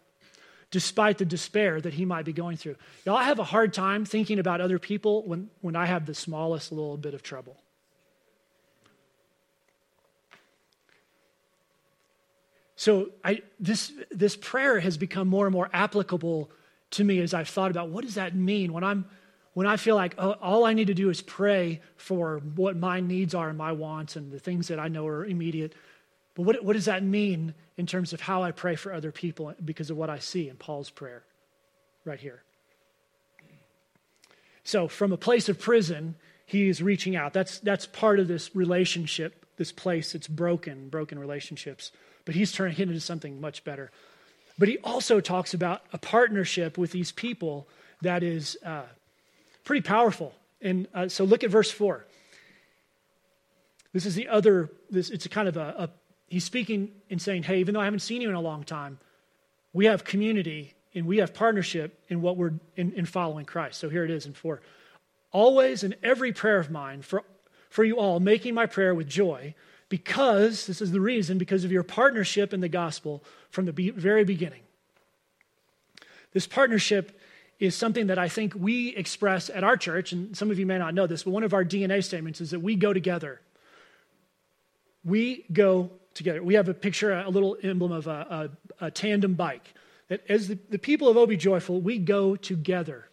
despite 0.70 1.18
the 1.18 1.26
despair 1.26 1.80
that 1.82 1.94
he 1.94 2.06
might 2.06 2.26
be 2.26 2.34
going 2.34 2.58
through. 2.58 2.76
Y'all, 3.06 3.18
I 3.18 3.24
have 3.24 3.40
a 3.40 3.44
hard 3.44 3.74
time 3.74 4.06
thinking 4.06 4.40
about 4.40 4.62
other 4.62 4.80
people 4.80 5.24
when, 5.28 5.50
when 5.62 5.76
I 5.76 5.86
have 5.86 6.06
the 6.06 6.14
smallest 6.14 6.72
little 6.72 6.98
bit 6.98 7.14
of 7.14 7.24
trouble. 7.24 7.58
So 12.76 13.12
I, 13.24 13.44
this, 13.60 13.92
this 14.10 14.36
prayer 14.36 14.80
has 14.80 14.98
become 14.98 15.28
more 15.28 15.46
and 15.46 15.54
more 15.54 15.70
applicable 15.72 16.50
to 16.92 17.04
me 17.04 17.20
as 17.20 17.34
I've 17.34 17.48
thought 17.48 17.70
about 17.70 17.90
what 17.90 18.04
does 18.04 18.16
that 18.16 18.36
mean 18.36 18.74
when 18.74 18.84
I'm 18.84 19.06
when 19.54 19.68
I 19.68 19.78
feel 19.78 19.96
like 19.96 20.16
oh, 20.18 20.32
all 20.42 20.66
I 20.66 20.74
need 20.74 20.88
to 20.88 20.94
do 20.94 21.10
is 21.10 21.22
pray 21.22 21.82
for 21.98 22.42
what 22.56 22.78
my 22.78 23.00
needs 23.00 23.36
are 23.36 23.50
and 23.50 23.58
my 23.58 23.72
wants 23.72 24.16
and 24.16 24.32
the 24.32 24.40
things 24.40 24.70
that 24.70 24.80
I 24.80 24.88
know 24.88 25.08
are 25.08 25.26
immediate. 25.26 25.74
But 26.36 26.44
what, 26.44 26.64
what 26.64 26.74
does 26.74 26.86
that 26.86 27.04
mean 27.04 27.54
in 27.78 27.86
terms 27.86 28.14
of 28.14 28.22
how 28.22 28.44
I 28.44 28.52
pray 28.52 28.76
for 28.76 28.94
other 28.94 29.12
people 29.12 29.54
because 29.64 29.90
of 29.90 29.98
what 29.98 30.10
I 30.10 30.20
see 30.20 30.48
in 30.48 30.56
Paul's 30.56 30.90
prayer 30.90 31.24
right 32.06 32.20
here? 32.20 32.44
So, 34.64 34.88
from 34.88 35.12
a 35.12 35.18
place 35.18 35.50
of 35.50 35.60
prison, 35.60 36.16
he 36.46 36.70
is 36.70 36.82
reaching 36.82 37.16
out. 37.16 37.34
That's, 37.34 37.60
that's 37.60 37.88
part 37.88 38.20
of 38.20 38.28
this 38.28 38.56
relationship, 38.56 39.46
this 39.58 39.72
place 39.72 40.14
that's 40.14 40.28
broken, 40.28 40.88
broken 40.90 41.18
relationships. 41.18 41.92
But 42.26 42.36
he's 42.36 42.52
turning 42.52 42.78
it 42.78 42.82
into 42.82 43.00
something 43.00 43.42
much 43.42 43.64
better. 43.64 43.92
But 44.60 44.68
he 44.68 44.78
also 44.80 45.20
talks 45.20 45.54
about 45.54 45.82
a 45.92 45.98
partnership 45.98 46.78
with 46.78 46.92
these 46.92 47.12
people 47.12 47.68
that 48.02 48.24
is. 48.24 48.58
Uh, 48.66 48.84
Pretty 49.63 49.82
powerful. 49.82 50.34
And 50.62 50.88
uh, 50.93 51.08
so 51.08 51.24
look 51.24 51.43
at 51.43 51.50
verse 51.50 51.71
4. 51.71 52.06
This 53.93 54.06
is 54.06 54.15
the 54.15 54.28
other, 54.30 54.69
this, 54.89 55.10
it's 55.10 55.26
a 55.26 55.30
kind 55.30 55.47
of 55.47 55.58
a, 55.58 55.76
a, 55.78 55.89
he's 56.28 56.45
speaking 56.45 56.91
and 57.10 57.21
saying, 57.21 57.43
hey, 57.43 57.60
even 57.60 57.74
though 57.74 57.82
I 57.82 57.86
haven't 57.86 58.00
seen 58.00 58.21
you 58.21 58.30
in 58.30 58.36
a 58.36 58.41
long 58.41 58.63
time, 58.63 59.00
we 59.74 59.86
have 59.86 60.04
community 60.04 60.74
and 60.93 61.06
we 61.06 61.17
have 61.17 61.34
partnership 61.34 62.00
in 62.10 62.21
what 62.21 62.38
we're 62.38 62.54
in, 62.76 62.93
in 62.93 63.06
following 63.06 63.45
Christ. 63.45 63.80
So 63.80 63.89
here 63.89 64.04
it 64.04 64.12
is 64.12 64.26
in 64.26 64.34
4. 64.34 64.62
Always 65.32 65.84
in 65.84 65.95
every 66.04 66.34
prayer 66.34 66.58
of 66.58 66.69
mine, 66.69 67.02
for, 67.02 67.24
for 67.69 67.84
you 67.84 67.97
all, 67.97 68.19
making 68.19 68.54
my 68.54 68.65
prayer 68.65 68.93
with 68.93 69.08
joy, 69.08 69.56
because, 69.88 70.67
this 70.67 70.82
is 70.82 70.91
the 70.91 71.02
reason, 71.02 71.38
because 71.38 71.63
of 71.63 71.71
your 71.71 71.84
partnership 71.84 72.54
in 72.54 72.62
the 72.62 72.69
gospel 72.69 73.24
from 73.50 73.65
the 73.65 73.74
be- 73.74 73.89
very 73.89 74.24
beginning. 74.24 74.62
This 76.34 76.47
partnership 76.47 77.19
is 77.62 77.76
something 77.76 78.08
that 78.08 78.17
I 78.17 78.28
think 78.28 78.56
we 78.56 78.89
express 78.95 79.52
at 79.52 79.63
our 79.63 79.78
church, 79.78 80.12
and 80.13 80.36
some 80.36 80.50
of 80.50 80.58
you 80.58 80.65
may 80.65 80.80
not 80.80 80.95
know 80.95 81.06
this, 81.06 81.24
but 81.24 81.30
one 81.30 81.43
of 81.43 81.54
our 81.54 81.63
DNA 81.63 82.04
statements 82.04 82.41
is 82.41 82.50
that 82.50 82.60
we 82.60 82.76
go 82.76 82.91
together. 82.91 83.39
We 85.06 85.45
go 85.54 85.91
together. 86.15 86.41
We 86.41 86.56
have 86.56 86.69
a 86.69 86.74
picture, 86.74 87.13
a 87.13 87.30
little 87.30 87.56
emblem 87.62 87.91
of 87.91 88.08
a, 88.08 88.50
a, 88.82 88.86
a 88.88 88.91
tandem 88.91 89.36
bike. 89.36 89.76
That 90.08 90.24
as 90.28 90.47
the, 90.47 90.58
the 90.71 90.80
people 90.80 91.08
of 91.08 91.17
Obi 91.17 91.38
Joyful, 91.38 91.82
we 91.82 92.00
go 92.00 92.36
together. 92.36 93.08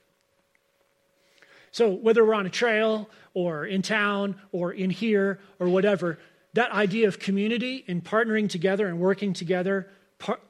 So 1.70 1.90
whether 1.90 2.24
we're 2.24 2.32
on 2.32 2.46
a 2.46 2.50
trail 2.50 3.11
or 3.34 3.66
in 3.66 3.82
town 3.82 4.40
or 4.50 4.72
in 4.72 4.88
here 4.88 5.40
or 5.61 5.68
whatever, 5.68 6.18
that 6.54 6.72
idea 6.72 7.06
of 7.06 7.18
community 7.18 7.84
and 7.87 8.02
partnering 8.02 8.48
together 8.48 8.87
and 8.87 8.98
working 8.98 9.34
together 9.34 9.90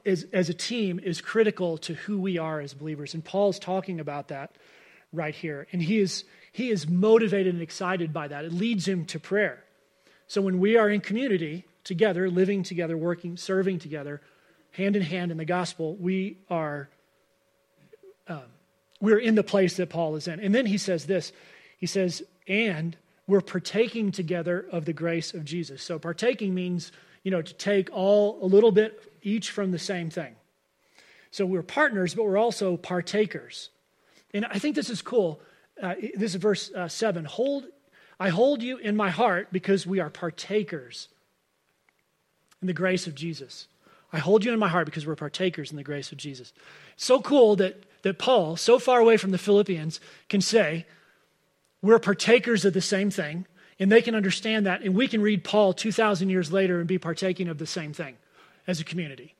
as, 0.05 0.25
as 0.33 0.49
a 0.49 0.53
team 0.53 0.99
is 0.99 1.21
critical 1.21 1.77
to 1.79 1.93
who 1.93 2.19
we 2.19 2.37
are 2.37 2.59
as 2.59 2.73
believers. 2.73 3.13
And 3.13 3.23
Paul's 3.23 3.59
talking 3.59 3.99
about 3.99 4.29
that 4.29 4.51
right 5.13 5.35
here. 5.35 5.67
And 5.71 5.81
he 5.81 5.99
is, 5.99 6.23
he 6.51 6.69
is 6.69 6.87
motivated 6.87 7.53
and 7.53 7.61
excited 7.61 8.11
by 8.13 8.27
that. 8.27 8.45
It 8.45 8.53
leads 8.53 8.87
him 8.87 9.05
to 9.05 9.19
prayer. 9.19 9.63
So 10.27 10.41
when 10.41 10.59
we 10.59 10.77
are 10.77 10.89
in 10.89 11.01
community 11.01 11.65
together, 11.83 12.29
living 12.29 12.63
together, 12.63 12.97
working, 12.97 13.37
serving 13.37 13.79
together, 13.79 14.21
hand 14.71 14.95
in 14.95 15.01
hand 15.01 15.31
in 15.31 15.37
the 15.37 15.45
gospel, 15.45 15.95
we 15.95 16.37
are 16.49 16.89
um, 18.27 18.43
we're 19.01 19.17
in 19.17 19.35
the 19.35 19.43
place 19.43 19.77
that 19.77 19.89
Paul 19.89 20.15
is 20.15 20.27
in. 20.27 20.39
And 20.39 20.53
then 20.53 20.65
he 20.65 20.77
says 20.77 21.05
this. 21.05 21.31
He 21.77 21.87
says, 21.87 22.21
and 22.47 22.95
we're 23.27 23.41
partaking 23.41 24.11
together 24.11 24.65
of 24.71 24.85
the 24.85 24.93
grace 24.93 25.33
of 25.33 25.45
Jesus. 25.45 25.81
So 25.81 25.97
partaking 25.97 26.53
means, 26.53 26.91
you 27.23 27.31
know, 27.31 27.41
to 27.41 27.53
take 27.53 27.89
all 27.93 28.39
a 28.43 28.45
little 28.45 28.71
bit 28.71 29.01
each 29.21 29.51
from 29.51 29.71
the 29.71 29.79
same 29.79 30.09
thing. 30.09 30.35
So 31.31 31.45
we're 31.45 31.63
partners, 31.63 32.15
but 32.15 32.25
we're 32.25 32.37
also 32.37 32.77
partakers. 32.77 33.69
And 34.33 34.45
I 34.45 34.59
think 34.59 34.75
this 34.75 34.89
is 34.89 35.01
cool. 35.01 35.41
Uh, 35.81 35.95
this 36.15 36.33
is 36.33 36.41
verse 36.41 36.71
uh, 36.73 36.87
7. 36.87 37.25
Hold, 37.25 37.65
I 38.19 38.29
hold 38.29 38.63
you 38.63 38.77
in 38.77 38.95
my 38.95 39.09
heart 39.09 39.49
because 39.51 39.85
we 39.85 39.99
are 39.99 40.09
partakers 40.09 41.07
in 42.61 42.67
the 42.67 42.73
grace 42.73 43.07
of 43.07 43.15
Jesus. 43.15 43.67
I 44.11 44.17
hold 44.17 44.43
you 44.43 44.51
in 44.51 44.59
my 44.59 44.67
heart 44.67 44.85
because 44.85 45.05
we're 45.05 45.15
partakers 45.15 45.71
in 45.71 45.77
the 45.77 45.83
grace 45.83 46.11
of 46.11 46.17
Jesus. 46.17 46.51
So 46.97 47.21
cool 47.21 47.55
that, 47.57 47.83
that 48.01 48.17
Paul, 48.17 48.55
so 48.57 48.79
far 48.79 48.99
away 48.99 49.17
from 49.17 49.31
the 49.31 49.37
Philippians, 49.37 49.99
can 50.29 50.41
say, 50.41 50.85
We're 51.81 51.99
partakers 51.99 52.65
of 52.65 52.73
the 52.73 52.81
same 52.81 53.11
thing, 53.11 53.45
and 53.79 53.91
they 53.91 54.01
can 54.01 54.15
understand 54.15 54.65
that, 54.65 54.81
and 54.81 54.95
we 54.95 55.07
can 55.07 55.21
read 55.21 55.43
Paul 55.43 55.73
2,000 55.73 56.29
years 56.29 56.51
later 56.51 56.79
and 56.79 56.87
be 56.87 56.97
partaking 56.97 57.47
of 57.47 57.59
the 57.59 57.67
same 57.67 57.93
thing 57.93 58.17
as 58.69 58.79
a 58.79 58.83
community. 58.83 59.33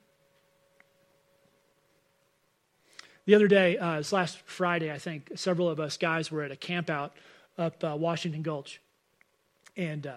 The 3.26 3.36
other 3.36 3.46
day, 3.46 3.78
uh, 3.78 3.98
this 3.98 4.12
last 4.12 4.40
Friday, 4.44 4.90
I 4.90 4.98
think, 4.98 5.30
several 5.36 5.68
of 5.68 5.78
us 5.78 5.96
guys 5.96 6.32
were 6.32 6.42
at 6.42 6.50
a 6.50 6.56
camp 6.56 6.90
out 6.90 7.12
up 7.56 7.84
uh, 7.84 7.94
Washington 7.96 8.42
Gulch. 8.42 8.80
And 9.76 10.04
uh, 10.04 10.16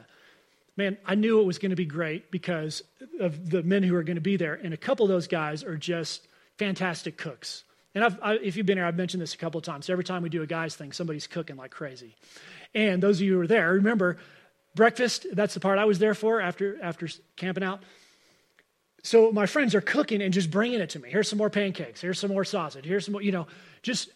man, 0.78 0.97
I 1.06 1.13
knew 1.13 1.39
it 1.39 1.43
was 1.43 1.60
going 1.60 1.69
to 1.69 1.76
be 1.76 1.86
great 1.86 2.32
because 2.32 2.82
of 3.19 3.52
the 3.52 3.62
men 3.62 3.84
who 3.84 3.93
are 3.93 4.02
going 4.02 4.15
to 4.15 4.21
be 4.21 4.36
there. 4.36 4.56
And 4.56 4.73
a 4.73 4.78
couple 4.78 5.06
of 5.06 5.10
those 5.10 5.28
guys 5.28 5.63
are 5.63 5.78
just 5.78 6.28
fantastic 6.58 7.15
cooks. 7.15 7.65
And 7.93 8.04
I've, 8.04 8.17
I, 8.19 8.34
if 8.38 8.58
you've 8.58 8.65
been 8.65 8.80
here, 8.80 8.88
I've 8.88 8.97
mentioned 8.97 9.21
this 9.21 9.36
a 9.36 9.38
couple 9.38 9.60
of 9.60 9.63
times. 9.63 9.91
Every 9.91 10.04
time 10.04 10.23
we 10.23 10.30
do 10.30 10.41
a 10.41 10.47
guys 10.47 10.76
thing, 10.76 10.91
somebody's 10.91 11.28
cooking 11.28 11.56
like 11.56 11.69
crazy. 11.69 12.15
And 12.73 13.04
those 13.04 13.17
of 13.17 13.28
you 13.28 13.34
who 13.34 13.38
were 13.38 13.47
there, 13.47 13.73
remember 13.73 14.17
breakfast, 14.73 15.28
that's 15.34 15.54
the 15.54 15.60
part 15.60 15.78
I 15.78 15.86
was 15.86 15.99
there 15.99 16.15
for 16.15 16.41
after, 16.41 16.82
after 16.82 17.08
camping 17.36 17.63
out. 17.63 17.84
So 19.04 19.34
my 19.34 19.46
friends 19.46 19.76
are 19.76 19.82
cooking 19.82 20.22
and 20.22 20.34
just 20.34 20.50
bringing 20.50 20.80
it 20.80 20.92
to 20.92 21.00
me. 21.00 21.10
Here's 21.10 21.28
some 21.28 21.38
more 21.38 21.50
pancakes. 21.50 22.00
Here's 22.00 22.18
some 22.18 22.32
more 22.32 22.46
sausage. 22.46 22.86
Here's 22.86 23.06
some 23.06 23.12
more, 23.12 23.22
you 23.22 23.34
know, 23.34 23.48
just, 23.82 24.10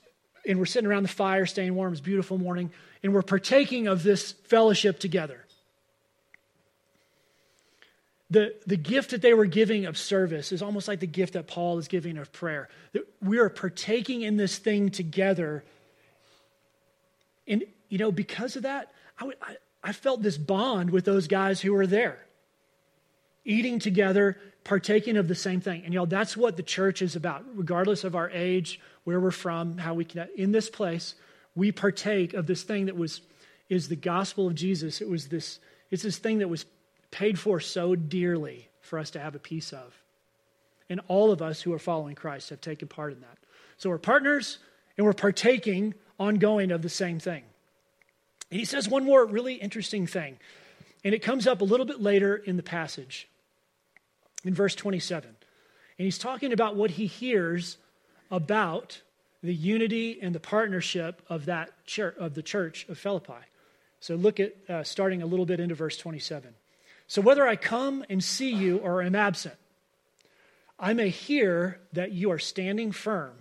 and 0.47 0.57
we're 0.57 0.65
sitting 0.65 0.89
around 0.89 1.03
the 1.03 1.09
fire, 1.09 1.45
staying 1.45 1.75
warm. 1.75 1.91
It's 1.91 2.01
beautiful 2.01 2.37
morning. 2.37 2.71
And 3.03 3.13
we're 3.13 3.21
partaking 3.21 3.87
of 3.87 4.01
this 4.01 4.31
fellowship 4.31 4.97
together. 4.99 5.43
The, 8.29 8.55
the 8.65 8.77
gift 8.77 9.11
that 9.11 9.21
they 9.21 9.33
were 9.33 9.45
giving 9.45 9.85
of 9.85 9.97
service 9.97 10.53
is 10.53 10.61
almost 10.61 10.87
like 10.87 11.01
the 11.01 11.07
gift 11.07 11.33
that 11.33 11.47
Paul 11.47 11.77
is 11.79 11.89
giving 11.89 12.17
of 12.17 12.31
prayer. 12.31 12.69
That 12.93 13.03
we 13.21 13.39
are 13.39 13.49
partaking 13.49 14.21
in 14.21 14.37
this 14.37 14.57
thing 14.57 14.89
together. 14.89 15.65
And, 17.45 17.65
you 17.89 17.97
know, 17.97 18.11
because 18.11 18.55
of 18.55 18.63
that, 18.63 18.93
I, 19.19 19.31
I, 19.41 19.55
I 19.83 19.91
felt 19.91 20.21
this 20.21 20.37
bond 20.37 20.91
with 20.91 21.03
those 21.03 21.27
guys 21.27 21.59
who 21.59 21.73
were 21.73 21.87
there 21.87 22.26
eating 23.47 23.79
together, 23.79 24.37
partaking 24.63 25.17
of 25.17 25.27
the 25.27 25.35
same 25.35 25.61
thing. 25.61 25.83
And 25.85 25.93
y'all, 25.93 26.05
that's 26.05 26.37
what 26.37 26.57
the 26.57 26.63
church 26.63 27.01
is 27.01 27.15
about, 27.15 27.45
regardless 27.55 28.03
of 28.03 28.15
our 28.15 28.29
age, 28.29 28.79
where 29.05 29.19
we're 29.19 29.31
from, 29.31 29.77
how 29.77 29.93
we 29.93 30.05
can. 30.05 30.27
In 30.35 30.51
this 30.51 30.69
place, 30.69 31.15
we 31.55 31.71
partake 31.71 32.33
of 32.33 32.45
this 32.45 32.61
thing 32.61 32.85
that 32.85 32.97
was 32.97 33.21
is 33.69 33.87
the 33.87 33.95
gospel 33.95 34.47
of 34.47 34.55
Jesus. 34.55 35.01
It 35.01 35.09
was 35.09 35.27
this. 35.27 35.59
It's 35.89 36.03
this 36.03 36.17
thing 36.17 36.39
that 36.39 36.49
was 36.49 36.65
paid 37.09 37.39
for 37.39 37.59
so 37.59 37.95
dearly 37.95 38.69
for 38.81 38.99
us 38.99 39.09
to 39.11 39.19
have 39.19 39.35
a 39.35 39.39
piece 39.39 39.73
of. 39.73 39.93
And 40.89 41.01
all 41.07 41.31
of 41.31 41.41
us 41.41 41.61
who 41.61 41.73
are 41.73 41.79
following 41.79 42.15
Christ 42.15 42.49
have 42.49 42.61
taken 42.61 42.87
part 42.87 43.13
in 43.13 43.21
that. 43.21 43.37
So 43.77 43.89
we're 43.89 43.97
partners 43.97 44.59
and 44.97 45.05
we're 45.05 45.13
partaking 45.13 45.93
ongoing 46.19 46.71
of 46.71 46.81
the 46.81 46.89
same 46.89 47.19
thing. 47.19 47.43
And 48.51 48.59
he 48.59 48.65
says 48.65 48.87
one 48.87 49.03
more 49.03 49.25
really 49.25 49.55
interesting 49.55 50.07
thing, 50.07 50.37
and 51.03 51.13
it 51.13 51.19
comes 51.19 51.47
up 51.47 51.61
a 51.61 51.65
little 51.65 51.85
bit 51.85 52.01
later 52.01 52.35
in 52.35 52.55
the 52.55 52.63
passage 52.63 53.27
in 54.43 54.53
verse 54.53 54.75
27. 54.75 55.29
And 55.29 56.05
he's 56.05 56.17
talking 56.17 56.53
about 56.53 56.75
what 56.75 56.91
he 56.91 57.07
hears 57.07 57.77
about 58.29 59.01
the 59.43 59.53
unity 59.53 60.19
and 60.21 60.33
the 60.33 60.39
partnership 60.39 61.21
of 61.29 61.45
that 61.45 61.85
church, 61.85 62.15
of 62.17 62.33
the 62.33 62.43
church 62.43 62.85
of 62.89 62.97
Philippi. 62.97 63.33
So 63.99 64.15
look 64.15 64.39
at 64.39 64.55
uh, 64.69 64.83
starting 64.83 65.21
a 65.21 65.25
little 65.25 65.45
bit 65.45 65.59
into 65.59 65.75
verse 65.75 65.97
27. 65.97 66.53
So 67.07 67.21
whether 67.21 67.47
I 67.47 67.55
come 67.55 68.03
and 68.09 68.23
see 68.23 68.51
you 68.51 68.77
or 68.77 69.01
am 69.01 69.15
absent, 69.15 69.55
I 70.79 70.93
may 70.93 71.09
hear 71.09 71.79
that 71.93 72.11
you 72.11 72.31
are 72.31 72.39
standing 72.39 72.91
firm 72.91 73.35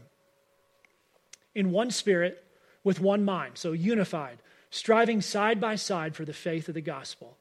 in 1.54 1.72
one 1.72 1.90
spirit 1.90 2.44
with 2.84 3.00
one 3.00 3.24
mind, 3.24 3.58
so 3.58 3.72
unified, 3.72 4.38
striving 4.70 5.20
side 5.20 5.60
by 5.60 5.76
side 5.76 6.14
for 6.14 6.24
the 6.24 6.32
faith 6.32 6.68
of 6.68 6.74
the 6.74 6.80
gospel 6.80 7.36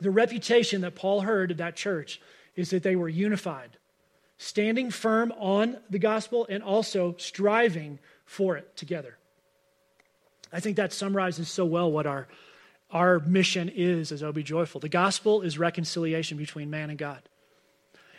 the 0.00 0.10
reputation 0.10 0.80
that 0.80 0.94
Paul 0.94 1.20
heard 1.20 1.50
of 1.50 1.56
that 1.58 1.76
church 1.76 2.20
is 2.56 2.70
that 2.70 2.82
they 2.82 2.96
were 2.96 3.08
unified, 3.08 3.76
standing 4.38 4.90
firm 4.90 5.32
on 5.38 5.78
the 5.88 5.98
gospel 5.98 6.46
and 6.48 6.62
also 6.62 7.14
striving 7.18 7.98
for 8.24 8.56
it 8.56 8.76
together. 8.76 9.16
I 10.52 10.60
think 10.60 10.76
that 10.76 10.92
summarizes 10.92 11.48
so 11.48 11.64
well 11.64 11.90
what 11.90 12.06
our, 12.06 12.28
our 12.90 13.20
mission 13.20 13.68
is 13.68 14.10
as 14.10 14.22
OB 14.22 14.38
Joyful. 14.38 14.80
The 14.80 14.88
gospel 14.88 15.42
is 15.42 15.58
reconciliation 15.58 16.38
between 16.38 16.70
man 16.70 16.90
and 16.90 16.98
God. 16.98 17.22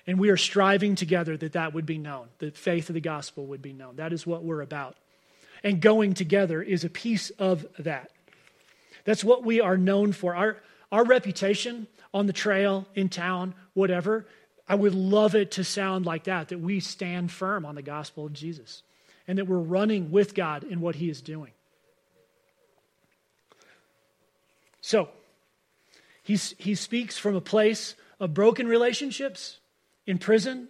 And 0.07 0.19
we 0.19 0.29
are 0.29 0.37
striving 0.37 0.95
together 0.95 1.37
that 1.37 1.53
that 1.53 1.73
would 1.73 1.85
be 1.85 1.97
known, 1.97 2.27
that 2.39 2.57
faith 2.57 2.89
of 2.89 2.95
the 2.95 3.01
gospel 3.01 3.45
would 3.47 3.61
be 3.61 3.73
known. 3.73 3.97
That 3.97 4.13
is 4.13 4.25
what 4.25 4.43
we're 4.43 4.61
about. 4.61 4.95
And 5.63 5.79
going 5.79 6.13
together 6.13 6.61
is 6.61 6.83
a 6.83 6.89
piece 6.89 7.29
of 7.31 7.65
that. 7.77 8.11
That's 9.03 9.23
what 9.23 9.43
we 9.43 9.61
are 9.61 9.77
known 9.77 10.11
for. 10.11 10.35
Our, 10.35 10.57
our 10.91 11.05
reputation 11.05 11.87
on 12.13 12.27
the 12.27 12.33
trail, 12.33 12.87
in 12.95 13.09
town, 13.09 13.55
whatever, 13.73 14.25
I 14.67 14.75
would 14.75 14.95
love 14.95 15.35
it 15.35 15.51
to 15.51 15.63
sound 15.63 16.05
like 16.05 16.25
that, 16.25 16.49
that 16.49 16.59
we 16.59 16.79
stand 16.79 17.31
firm 17.31 17.65
on 17.65 17.75
the 17.75 17.81
gospel 17.81 18.25
of 18.25 18.33
Jesus 18.33 18.83
and 19.27 19.37
that 19.37 19.47
we're 19.47 19.57
running 19.57 20.11
with 20.11 20.33
God 20.33 20.63
in 20.63 20.81
what 20.81 20.95
he 20.95 21.09
is 21.09 21.21
doing. 21.21 21.51
So, 24.81 25.09
he's, 26.23 26.55
he 26.57 26.75
speaks 26.75 27.17
from 27.17 27.35
a 27.35 27.41
place 27.41 27.95
of 28.19 28.33
broken 28.33 28.67
relationships 28.67 29.59
in 30.05 30.17
prison, 30.17 30.67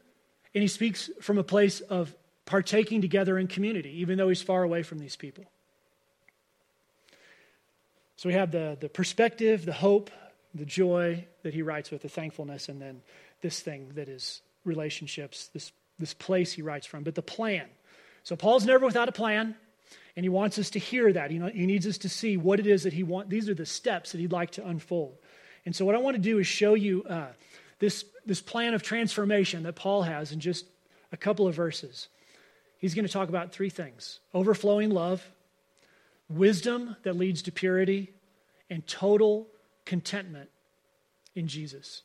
and 0.53 0.61
he 0.61 0.67
speaks 0.67 1.09
from 1.21 1.37
a 1.37 1.43
place 1.43 1.79
of 1.81 2.13
partaking 2.45 3.01
together 3.01 3.39
in 3.39 3.47
community, 3.47 4.01
even 4.01 4.17
though 4.17 4.29
he's 4.29 4.41
far 4.41 4.63
away 4.63 4.83
from 4.83 4.99
these 4.99 5.15
people. 5.15 5.45
So 8.21 8.29
we 8.29 8.35
have 8.35 8.51
the, 8.51 8.77
the 8.79 8.87
perspective, 8.87 9.65
the 9.65 9.73
hope, 9.73 10.11
the 10.53 10.63
joy 10.63 11.25
that 11.41 11.55
he 11.55 11.63
writes 11.63 11.89
with, 11.89 12.03
the 12.03 12.07
thankfulness, 12.07 12.69
and 12.69 12.79
then 12.79 13.01
this 13.41 13.61
thing 13.61 13.93
that 13.95 14.07
is 14.07 14.43
relationships, 14.63 15.47
this, 15.55 15.71
this 15.97 16.13
place 16.13 16.53
he 16.53 16.61
writes 16.61 16.85
from. 16.85 17.01
But 17.01 17.15
the 17.15 17.23
plan. 17.23 17.65
So 18.21 18.35
Paul's 18.35 18.63
never 18.63 18.85
without 18.85 19.09
a 19.09 19.11
plan, 19.11 19.55
and 20.15 20.23
he 20.23 20.29
wants 20.29 20.59
us 20.59 20.69
to 20.69 20.77
hear 20.77 21.11
that. 21.11 21.31
He, 21.31 21.39
he 21.39 21.65
needs 21.65 21.87
us 21.87 21.97
to 21.97 22.09
see 22.09 22.37
what 22.37 22.59
it 22.59 22.67
is 22.67 22.83
that 22.83 22.93
he 22.93 23.01
wants. 23.01 23.31
These 23.31 23.49
are 23.49 23.55
the 23.55 23.65
steps 23.65 24.11
that 24.11 24.19
he'd 24.19 24.31
like 24.31 24.51
to 24.51 24.67
unfold. 24.67 25.17
And 25.65 25.75
so 25.75 25.83
what 25.83 25.95
I 25.95 25.97
want 25.97 26.15
to 26.15 26.21
do 26.21 26.37
is 26.37 26.45
show 26.45 26.75
you 26.75 27.03
uh, 27.05 27.29
this, 27.79 28.05
this 28.27 28.39
plan 28.39 28.75
of 28.75 28.83
transformation 28.83 29.63
that 29.63 29.73
Paul 29.73 30.03
has 30.03 30.31
in 30.31 30.39
just 30.39 30.67
a 31.11 31.17
couple 31.17 31.47
of 31.47 31.55
verses. 31.55 32.07
He's 32.77 32.93
going 32.93 33.07
to 33.07 33.11
talk 33.11 33.29
about 33.29 33.51
three 33.51 33.71
things 33.71 34.19
overflowing 34.31 34.91
love, 34.91 35.27
wisdom 36.37 36.95
that 37.03 37.15
leads 37.15 37.41
to 37.43 37.51
purity, 37.51 38.13
and 38.71 38.87
total 38.87 39.47
contentment 39.85 40.49
in 41.35 41.47
Jesus. 41.47 42.03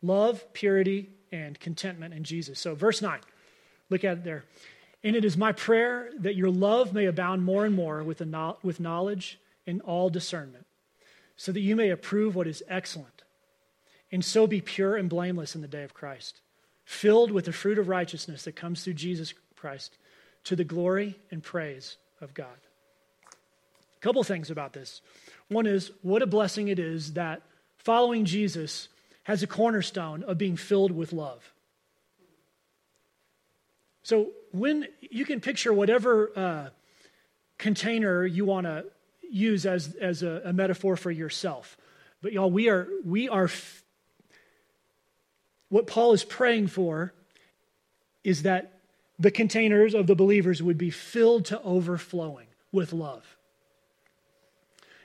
Love, 0.00 0.52
purity, 0.54 1.10
and 1.30 1.60
contentment 1.60 2.14
in 2.14 2.24
Jesus. 2.24 2.58
So, 2.58 2.74
verse 2.74 3.02
9, 3.02 3.20
look 3.90 4.02
at 4.02 4.18
it 4.18 4.24
there. 4.24 4.44
And 5.04 5.14
it 5.14 5.24
is 5.24 5.36
my 5.36 5.52
prayer 5.52 6.10
that 6.18 6.34
your 6.34 6.50
love 6.50 6.92
may 6.92 7.06
abound 7.06 7.44
more 7.44 7.66
and 7.66 7.74
more 7.74 8.02
with, 8.02 8.22
with 8.62 8.80
knowledge 8.80 9.38
and 9.66 9.80
all 9.82 10.08
discernment, 10.08 10.66
so 11.36 11.52
that 11.52 11.60
you 11.60 11.76
may 11.76 11.90
approve 11.90 12.34
what 12.34 12.46
is 12.46 12.62
excellent, 12.68 13.22
and 14.10 14.24
so 14.24 14.46
be 14.46 14.60
pure 14.60 14.96
and 14.96 15.08
blameless 15.08 15.54
in 15.54 15.60
the 15.60 15.68
day 15.68 15.82
of 15.82 15.94
Christ, 15.94 16.40
filled 16.84 17.30
with 17.30 17.44
the 17.44 17.52
fruit 17.52 17.78
of 17.78 17.88
righteousness 17.88 18.44
that 18.44 18.56
comes 18.56 18.82
through 18.82 18.94
Jesus 18.94 19.34
Christ, 19.56 19.96
to 20.44 20.56
the 20.56 20.64
glory 20.64 21.18
and 21.30 21.42
praise 21.42 21.98
of 22.20 22.34
God 22.34 22.58
couple 24.02 24.22
things 24.24 24.50
about 24.50 24.72
this. 24.72 25.00
One 25.48 25.66
is 25.66 25.92
what 26.02 26.22
a 26.22 26.26
blessing 26.26 26.68
it 26.68 26.78
is 26.78 27.14
that 27.14 27.42
following 27.78 28.24
Jesus 28.24 28.88
has 29.24 29.42
a 29.42 29.46
cornerstone 29.46 30.24
of 30.24 30.36
being 30.36 30.56
filled 30.56 30.90
with 30.90 31.12
love. 31.12 31.52
So 34.02 34.30
when 34.50 34.88
you 35.00 35.24
can 35.24 35.40
picture 35.40 35.72
whatever 35.72 36.32
uh, 36.34 36.68
container 37.58 38.26
you 38.26 38.44
want 38.44 38.66
to 38.66 38.86
use 39.30 39.64
as, 39.64 39.94
as 39.94 40.24
a, 40.24 40.42
a, 40.46 40.52
metaphor 40.52 40.96
for 40.96 41.10
yourself, 41.10 41.76
but 42.20 42.32
y'all, 42.32 42.50
we 42.50 42.68
are 42.68 42.88
we 43.04 43.28
are. 43.28 43.44
F- 43.44 43.84
what 45.68 45.86
Paul 45.86 46.12
is 46.12 46.24
praying 46.24 46.66
for 46.66 47.14
is 48.24 48.42
that 48.42 48.80
the 49.18 49.30
containers 49.30 49.94
of 49.94 50.06
the 50.06 50.14
believers 50.14 50.62
would 50.62 50.78
be 50.78 50.90
filled 50.90 51.46
to 51.46 51.62
overflowing 51.62 52.48
with 52.70 52.92
love. 52.92 53.31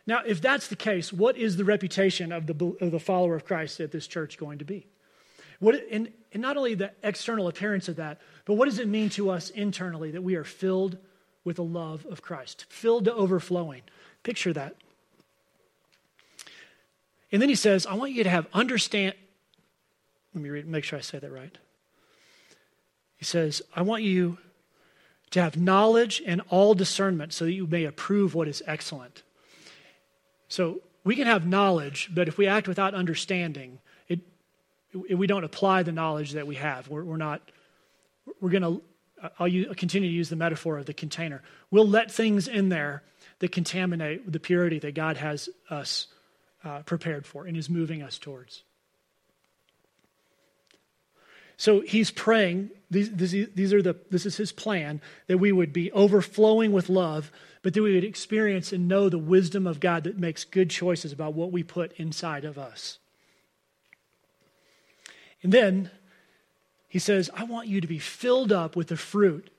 Now, 0.08 0.22
if 0.26 0.40
that's 0.40 0.70
the 0.70 0.78
case, 0.78 1.12
what 1.12 1.38
is 1.38 1.58
the 1.58 1.66
reputation 1.66 2.32
of 2.32 2.48
the, 2.48 2.78
of 2.80 2.92
the 2.92 3.00
follower 3.00 3.36
of 3.36 3.46
Christ 3.46 3.82
at 3.82 3.92
this 3.92 4.08
church 4.08 4.38
going 4.38 4.60
to 4.60 4.66
be? 4.66 4.88
What, 5.60 5.76
and, 5.92 6.12
and 6.32 6.42
not 6.42 6.56
only 6.56 6.76
the 6.76 6.92
external 7.04 7.50
appearance 7.50 7.90
of 7.90 7.98
that, 7.98 8.22
but 8.46 8.54
what 8.54 8.66
does 8.66 8.80
it 8.80 8.88
mean 8.88 9.10
to 9.12 9.30
us 9.30 9.50
internally 9.50 10.12
that 10.12 10.24
we 10.24 10.36
are 10.36 10.46
filled 10.46 10.98
with 11.44 11.58
the 11.58 11.64
love 11.64 12.06
of 12.10 12.22
Christ, 12.22 12.66
filled 12.70 13.06
to 13.06 13.14
overflowing? 13.14 13.82
Picture 14.24 14.54
that. 14.54 14.76
And 17.32 17.42
then 17.42 17.50
he 17.50 17.56
says, 17.56 17.86
I 17.86 17.96
want 17.96 18.14
you 18.14 18.24
to 18.24 18.30
have 18.30 18.48
understand. 18.54 19.14
Let 20.34 20.42
me 20.42 20.50
read, 20.50 20.68
make 20.68 20.86
sure 20.86 20.98
I 20.98 21.02
say 21.02 21.20
that 21.20 21.32
right. 21.32 21.58
He 23.18 23.26
says, 23.26 23.62
I 23.76 23.82
want 23.82 24.04
you 24.04 24.38
to 25.32 25.42
have 25.42 25.58
knowledge 25.58 26.22
and 26.26 26.42
all 26.50 26.76
discernment 26.76 27.34
so 27.34 27.44
that 27.44 27.52
you 27.52 27.68
may 27.68 27.84
approve 27.84 28.34
what 28.36 28.48
is 28.48 28.64
excellent. 28.66 29.24
So 30.48 30.82
we 31.04 31.16
can 31.16 31.28
have 31.28 31.48
knowledge, 31.48 32.10
but 32.14 32.28
if 32.28 32.38
we 32.38 32.48
act 32.48 32.68
without 32.68 32.94
understanding, 32.94 33.80
it, 34.08 34.20
we 35.16 35.28
don't 35.28 35.44
apply 35.44 35.84
the 35.84 35.92
knowledge 35.92 36.34
that 36.34 36.48
we 36.48 36.56
have. 36.56 36.88
We're, 36.88 37.04
we're 37.04 37.18
not, 37.18 37.42
we're 38.42 38.50
going 38.50 38.64
to, 38.64 38.82
I'll 39.40 39.48
use, 39.48 39.68
continue 39.76 40.10
to 40.10 40.16
use 40.16 40.30
the 40.30 40.36
metaphor 40.36 40.78
of 40.78 40.86
the 40.86 40.94
container. 40.94 41.42
We'll 41.72 41.88
let 41.88 42.12
things 42.12 42.48
in 42.48 42.70
there 42.70 43.04
that 43.40 43.52
contaminate 43.52 44.32
the 44.32 44.40
purity 44.40 44.80
that 44.80 44.96
God 44.96 45.18
has 45.18 45.50
us 45.70 46.08
uh, 46.64 46.82
prepared 46.84 47.26
for 47.26 47.46
and 47.46 47.56
is 47.56 47.70
moving 47.70 48.02
us 48.02 48.18
towards. 48.18 48.64
So 51.58 51.82
he's 51.82 52.12
praying, 52.12 52.70
these, 52.92 53.12
these 53.12 53.74
are 53.74 53.82
the, 53.82 53.98
this 54.12 54.28
is 54.28 54.38
his 54.38 54.52
plan, 54.52 55.02
that 55.26 55.40
we 55.40 55.52
would 55.52 55.74
be 55.74 55.92
overflowing 55.92 56.72
with 56.72 56.88
love, 56.88 57.32
but 57.64 57.74
that 57.74 57.82
we 57.82 57.96
would 57.96 58.04
experience 58.04 58.72
and 58.72 58.88
know 58.88 59.10
the 59.10 59.18
wisdom 59.18 59.66
of 59.66 59.80
God 59.80 60.04
that 60.04 60.20
makes 60.20 60.44
good 60.44 60.70
choices 60.70 61.12
about 61.12 61.34
what 61.34 61.52
we 61.52 61.64
put 61.64 61.94
inside 61.94 62.46
of 62.46 62.60
us. 62.60 63.00
And 65.42 65.52
then 65.52 65.90
he 66.88 67.00
says, 67.00 67.30
I 67.34 67.44
want 67.44 67.68
you 67.68 67.82
to 67.82 67.88
be 67.88 68.00
filled 68.00 68.52
up 68.52 68.76
with 68.76 68.88
the 68.88 68.98
fruit 68.98 69.50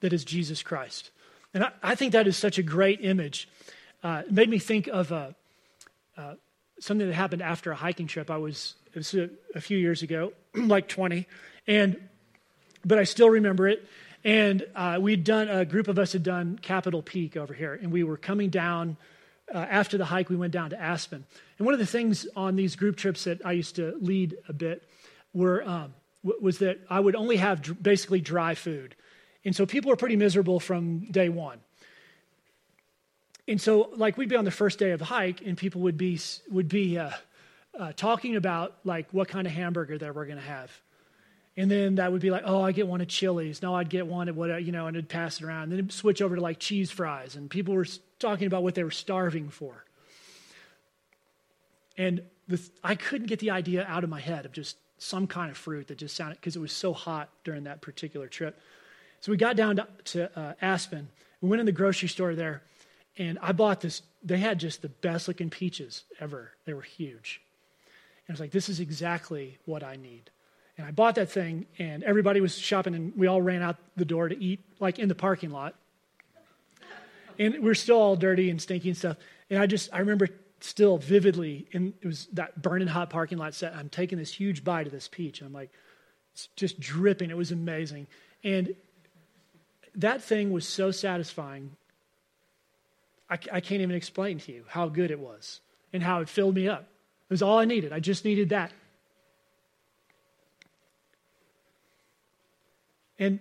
that 0.00 0.12
is 0.12 0.24
Jesus 0.24 0.62
Christ. 0.62 1.10
And 1.54 1.64
I, 1.64 1.72
I 1.82 1.94
think 1.94 2.12
that 2.12 2.26
is 2.26 2.36
such 2.36 2.58
a 2.58 2.62
great 2.62 3.00
image. 3.02 3.48
Uh, 4.02 4.22
it 4.26 4.32
made 4.32 4.48
me 4.48 4.58
think 4.58 4.88
of 4.88 5.12
a, 5.12 5.34
uh, 6.16 6.34
something 6.80 7.06
that 7.06 7.14
happened 7.14 7.42
after 7.42 7.70
a 7.70 7.76
hiking 7.76 8.06
trip. 8.06 8.30
I 8.30 8.36
was, 8.38 8.74
it 8.92 8.96
was 8.96 9.14
a, 9.14 9.30
a 9.54 9.60
few 9.60 9.78
years 9.78 10.02
ago, 10.02 10.32
like 10.54 10.88
20, 10.88 11.26
and 11.66 11.96
but 12.84 12.98
I 12.98 13.04
still 13.04 13.30
remember 13.30 13.68
it. 13.68 13.86
And 14.24 14.64
uh, 14.74 14.98
we'd 15.00 15.24
done, 15.24 15.48
a 15.48 15.64
group 15.64 15.88
of 15.88 15.98
us 15.98 16.12
had 16.12 16.22
done 16.22 16.58
Capitol 16.60 17.02
Peak 17.02 17.36
over 17.36 17.54
here, 17.54 17.74
and 17.74 17.90
we 17.90 18.04
were 18.04 18.16
coming 18.16 18.50
down. 18.50 18.96
Uh, 19.52 19.58
after 19.58 19.98
the 19.98 20.04
hike, 20.04 20.30
we 20.30 20.36
went 20.36 20.52
down 20.52 20.70
to 20.70 20.80
Aspen. 20.80 21.24
And 21.58 21.66
one 21.66 21.74
of 21.74 21.80
the 21.80 21.86
things 21.86 22.26
on 22.34 22.56
these 22.56 22.74
group 22.74 22.96
trips 22.96 23.24
that 23.24 23.44
I 23.44 23.52
used 23.52 23.76
to 23.76 23.96
lead 24.00 24.36
a 24.48 24.52
bit 24.52 24.88
were, 25.34 25.62
um, 25.68 25.94
was 26.22 26.58
that 26.58 26.78
I 26.88 27.00
would 27.00 27.16
only 27.16 27.36
have 27.36 27.60
dr- 27.60 27.82
basically 27.82 28.20
dry 28.20 28.54
food. 28.54 28.94
And 29.44 29.54
so 29.54 29.66
people 29.66 29.90
were 29.90 29.96
pretty 29.96 30.16
miserable 30.16 30.60
from 30.60 31.10
day 31.10 31.28
one. 31.28 31.58
And 33.48 33.60
so, 33.60 33.90
like, 33.96 34.16
we'd 34.16 34.28
be 34.28 34.36
on 34.36 34.44
the 34.44 34.50
first 34.50 34.78
day 34.78 34.92
of 34.92 34.98
the 34.98 35.04
hike, 35.04 35.40
and 35.44 35.56
people 35.56 35.80
would 35.82 35.96
be, 35.96 36.20
would 36.50 36.68
be 36.68 36.98
uh, 36.98 37.10
uh, 37.78 37.92
talking 37.96 38.36
about, 38.36 38.76
like, 38.84 39.08
what 39.12 39.28
kind 39.28 39.46
of 39.46 39.52
hamburger 39.52 39.98
that 39.98 40.14
we're 40.14 40.26
going 40.26 40.38
to 40.38 40.44
have. 40.44 40.70
And 41.56 41.70
then 41.70 41.96
that 41.96 42.10
would 42.10 42.22
be 42.22 42.30
like, 42.30 42.44
oh, 42.46 42.62
I 42.62 42.72
get 42.72 42.86
one 42.86 43.00
at 43.00 43.08
Chili's. 43.08 43.60
No, 43.60 43.74
I'd 43.74 43.90
get 43.90 44.06
one 44.06 44.28
at 44.28 44.34
what, 44.34 44.64
you 44.64 44.72
know, 44.72 44.86
and 44.86 44.96
it'd 44.96 45.08
pass 45.08 45.40
it 45.40 45.44
around. 45.44 45.64
And 45.64 45.72
then 45.72 45.78
it'd 45.80 45.92
switch 45.92 46.22
over 46.22 46.36
to 46.36 46.40
like 46.40 46.58
cheese 46.58 46.90
fries. 46.90 47.36
And 47.36 47.50
people 47.50 47.74
were 47.74 47.86
talking 48.18 48.46
about 48.46 48.62
what 48.62 48.74
they 48.74 48.84
were 48.84 48.90
starving 48.90 49.50
for. 49.50 49.84
And 51.98 52.22
I 52.82 52.94
couldn't 52.94 53.26
get 53.26 53.38
the 53.40 53.50
idea 53.50 53.84
out 53.86 54.02
of 54.02 54.08
my 54.08 54.20
head 54.20 54.46
of 54.46 54.52
just 54.52 54.78
some 54.96 55.26
kind 55.26 55.50
of 55.50 55.56
fruit 55.58 55.88
that 55.88 55.98
just 55.98 56.16
sounded, 56.16 56.36
because 56.36 56.56
it 56.56 56.60
was 56.60 56.72
so 56.72 56.94
hot 56.94 57.28
during 57.44 57.64
that 57.64 57.82
particular 57.82 58.28
trip. 58.28 58.58
So 59.20 59.30
we 59.30 59.36
got 59.36 59.56
down 59.56 59.76
to, 59.76 59.88
to 60.04 60.38
uh, 60.38 60.54
Aspen. 60.62 61.08
We 61.42 61.50
went 61.50 61.60
in 61.60 61.66
the 61.66 61.72
grocery 61.72 62.08
store 62.08 62.34
there, 62.34 62.62
and 63.18 63.38
I 63.40 63.52
bought 63.52 63.80
this. 63.80 64.02
They 64.22 64.38
had 64.38 64.58
just 64.58 64.82
the 64.82 64.88
best 64.88 65.28
looking 65.28 65.50
peaches 65.50 66.04
ever. 66.20 66.52
They 66.64 66.74
were 66.74 66.82
huge. 66.82 67.40
And 68.26 68.32
I 68.32 68.34
was 68.34 68.40
like, 68.40 68.52
this 68.52 68.68
is 68.68 68.80
exactly 68.80 69.58
what 69.64 69.82
I 69.82 69.96
need. 69.96 70.30
And 70.78 70.86
I 70.86 70.90
bought 70.90 71.16
that 71.16 71.30
thing, 71.30 71.66
and 71.78 72.02
everybody 72.02 72.40
was 72.40 72.56
shopping, 72.56 72.94
and 72.94 73.12
we 73.16 73.26
all 73.26 73.42
ran 73.42 73.62
out 73.62 73.76
the 73.96 74.06
door 74.06 74.28
to 74.28 74.42
eat, 74.42 74.60
like 74.80 74.98
in 74.98 75.08
the 75.08 75.14
parking 75.14 75.50
lot. 75.50 75.74
And 77.38 77.62
we're 77.62 77.74
still 77.74 77.98
all 77.98 78.16
dirty 78.16 78.48
and 78.50 78.60
stinky 78.60 78.88
and 78.88 78.96
stuff. 78.96 79.16
And 79.50 79.60
I 79.60 79.66
just, 79.66 79.92
I 79.92 79.98
remember 79.98 80.28
still 80.60 80.96
vividly, 80.96 81.66
and 81.72 81.92
it 82.00 82.06
was 82.06 82.26
that 82.32 82.62
burning 82.62 82.88
hot 82.88 83.10
parking 83.10 83.38
lot 83.38 83.54
set. 83.54 83.74
I'm 83.74 83.88
taking 83.88 84.18
this 84.18 84.32
huge 84.32 84.64
bite 84.64 84.86
of 84.86 84.92
this 84.92 85.08
peach, 85.08 85.40
and 85.40 85.48
I'm 85.48 85.52
like, 85.52 85.70
it's 86.32 86.48
just 86.56 86.80
dripping. 86.80 87.30
It 87.30 87.36
was 87.36 87.52
amazing. 87.52 88.06
And 88.42 88.74
that 89.96 90.22
thing 90.22 90.52
was 90.52 90.66
so 90.66 90.90
satisfying. 90.90 91.76
I, 93.32 93.38
I 93.50 93.60
can't 93.60 93.80
even 93.80 93.96
explain 93.96 94.38
to 94.40 94.52
you 94.52 94.64
how 94.68 94.88
good 94.88 95.10
it 95.10 95.18
was 95.18 95.60
and 95.90 96.02
how 96.02 96.20
it 96.20 96.28
filled 96.28 96.54
me 96.54 96.68
up. 96.68 96.82
It 96.82 97.32
was 97.32 97.40
all 97.40 97.58
I 97.58 97.64
needed. 97.64 97.90
I 97.90 97.98
just 97.98 98.26
needed 98.26 98.50
that. 98.50 98.72
And 103.18 103.40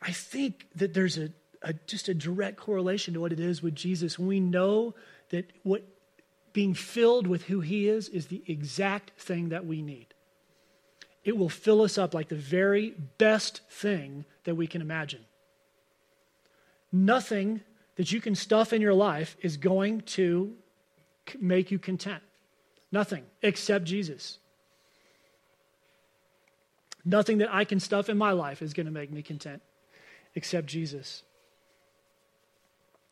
I 0.00 0.12
think 0.12 0.68
that 0.76 0.94
there's 0.94 1.18
a, 1.18 1.28
a, 1.60 1.74
just 1.86 2.08
a 2.08 2.14
direct 2.14 2.56
correlation 2.56 3.12
to 3.12 3.20
what 3.20 3.30
it 3.30 3.40
is 3.40 3.62
with 3.62 3.74
Jesus. 3.74 4.18
We 4.18 4.40
know 4.40 4.94
that 5.28 5.52
what 5.64 5.84
being 6.54 6.72
filled 6.72 7.26
with 7.26 7.44
who 7.44 7.60
he 7.60 7.88
is 7.88 8.08
is 8.08 8.28
the 8.28 8.42
exact 8.46 9.20
thing 9.20 9.50
that 9.50 9.66
we 9.66 9.82
need. 9.82 10.14
It 11.24 11.36
will 11.36 11.50
fill 11.50 11.82
us 11.82 11.98
up 11.98 12.14
like 12.14 12.30
the 12.30 12.36
very 12.36 12.94
best 13.18 13.60
thing 13.68 14.24
that 14.44 14.54
we 14.54 14.66
can 14.66 14.80
imagine. 14.80 15.26
Nothing 16.90 17.60
that 17.96 18.12
you 18.12 18.20
can 18.20 18.34
stuff 18.34 18.72
in 18.72 18.80
your 18.80 18.94
life 18.94 19.36
is 19.42 19.56
going 19.56 20.00
to 20.02 20.52
make 21.40 21.70
you 21.70 21.78
content. 21.78 22.22
Nothing 22.90 23.24
except 23.42 23.84
Jesus. 23.84 24.38
Nothing 27.04 27.38
that 27.38 27.52
I 27.52 27.64
can 27.64 27.80
stuff 27.80 28.08
in 28.08 28.16
my 28.16 28.32
life 28.32 28.62
is 28.62 28.74
going 28.74 28.86
to 28.86 28.92
make 28.92 29.10
me 29.10 29.22
content 29.22 29.62
except 30.34 30.66
Jesus. 30.66 31.22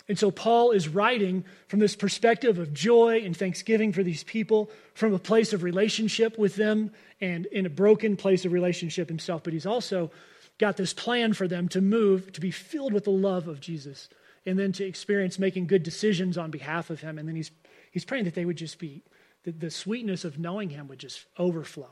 And 0.09 0.19
so 0.19 0.31
Paul 0.31 0.73
is 0.73 0.89
writing 0.89 1.45
from 1.69 1.79
this 1.79 1.95
perspective 1.95 2.59
of 2.59 2.75
joy 2.75 3.23
and 3.25 3.37
thanksgiving 3.37 3.93
for 3.93 4.03
these 4.03 4.25
people, 4.25 4.71
from 4.93 5.15
a 5.15 5.21
place 5.21 5.53
of 5.53 5.63
relationship 5.63 6.37
with 6.37 6.57
them 6.57 6.91
and 7.21 7.47
in 7.47 7.65
a 7.65 7.71
broken 7.71 8.17
place 8.17 8.45
of 8.45 8.53
relationship 8.53 9.09
himself. 9.09 9.45
But 9.45 9.53
he's 9.53 9.67
also 9.67 10.11
got 10.59 10.77
this 10.77 10.93
plan 10.93 11.33
for 11.33 11.47
them 11.47 11.69
to 11.69 11.81
move, 11.81 12.33
to 12.33 12.41
be 12.41 12.51
filled 12.51 12.93
with 12.93 13.05
the 13.05 13.11
love 13.11 13.47
of 13.47 13.61
Jesus, 13.61 14.09
and 14.47 14.59
then 14.59 14.73
to 14.73 14.85
experience 14.85 15.39
making 15.39 15.67
good 15.67 15.83
decisions 15.83 16.39
on 16.39 16.51
behalf 16.51 16.91
of 16.91 17.01
him. 17.01 17.19
And 17.19 17.29
then 17.29 17.37
he's, 17.37 17.51
he's 17.91 18.05
praying 18.05 18.25
that 18.25 18.35
they 18.35 18.45
would 18.45 18.57
just 18.57 18.79
be, 18.79 19.03
that 19.45 19.61
the 19.61 19.71
sweetness 19.71 20.25
of 20.25 20.39
knowing 20.39 20.71
him 20.71 20.89
would 20.89 20.99
just 20.99 21.27
overflow. 21.39 21.91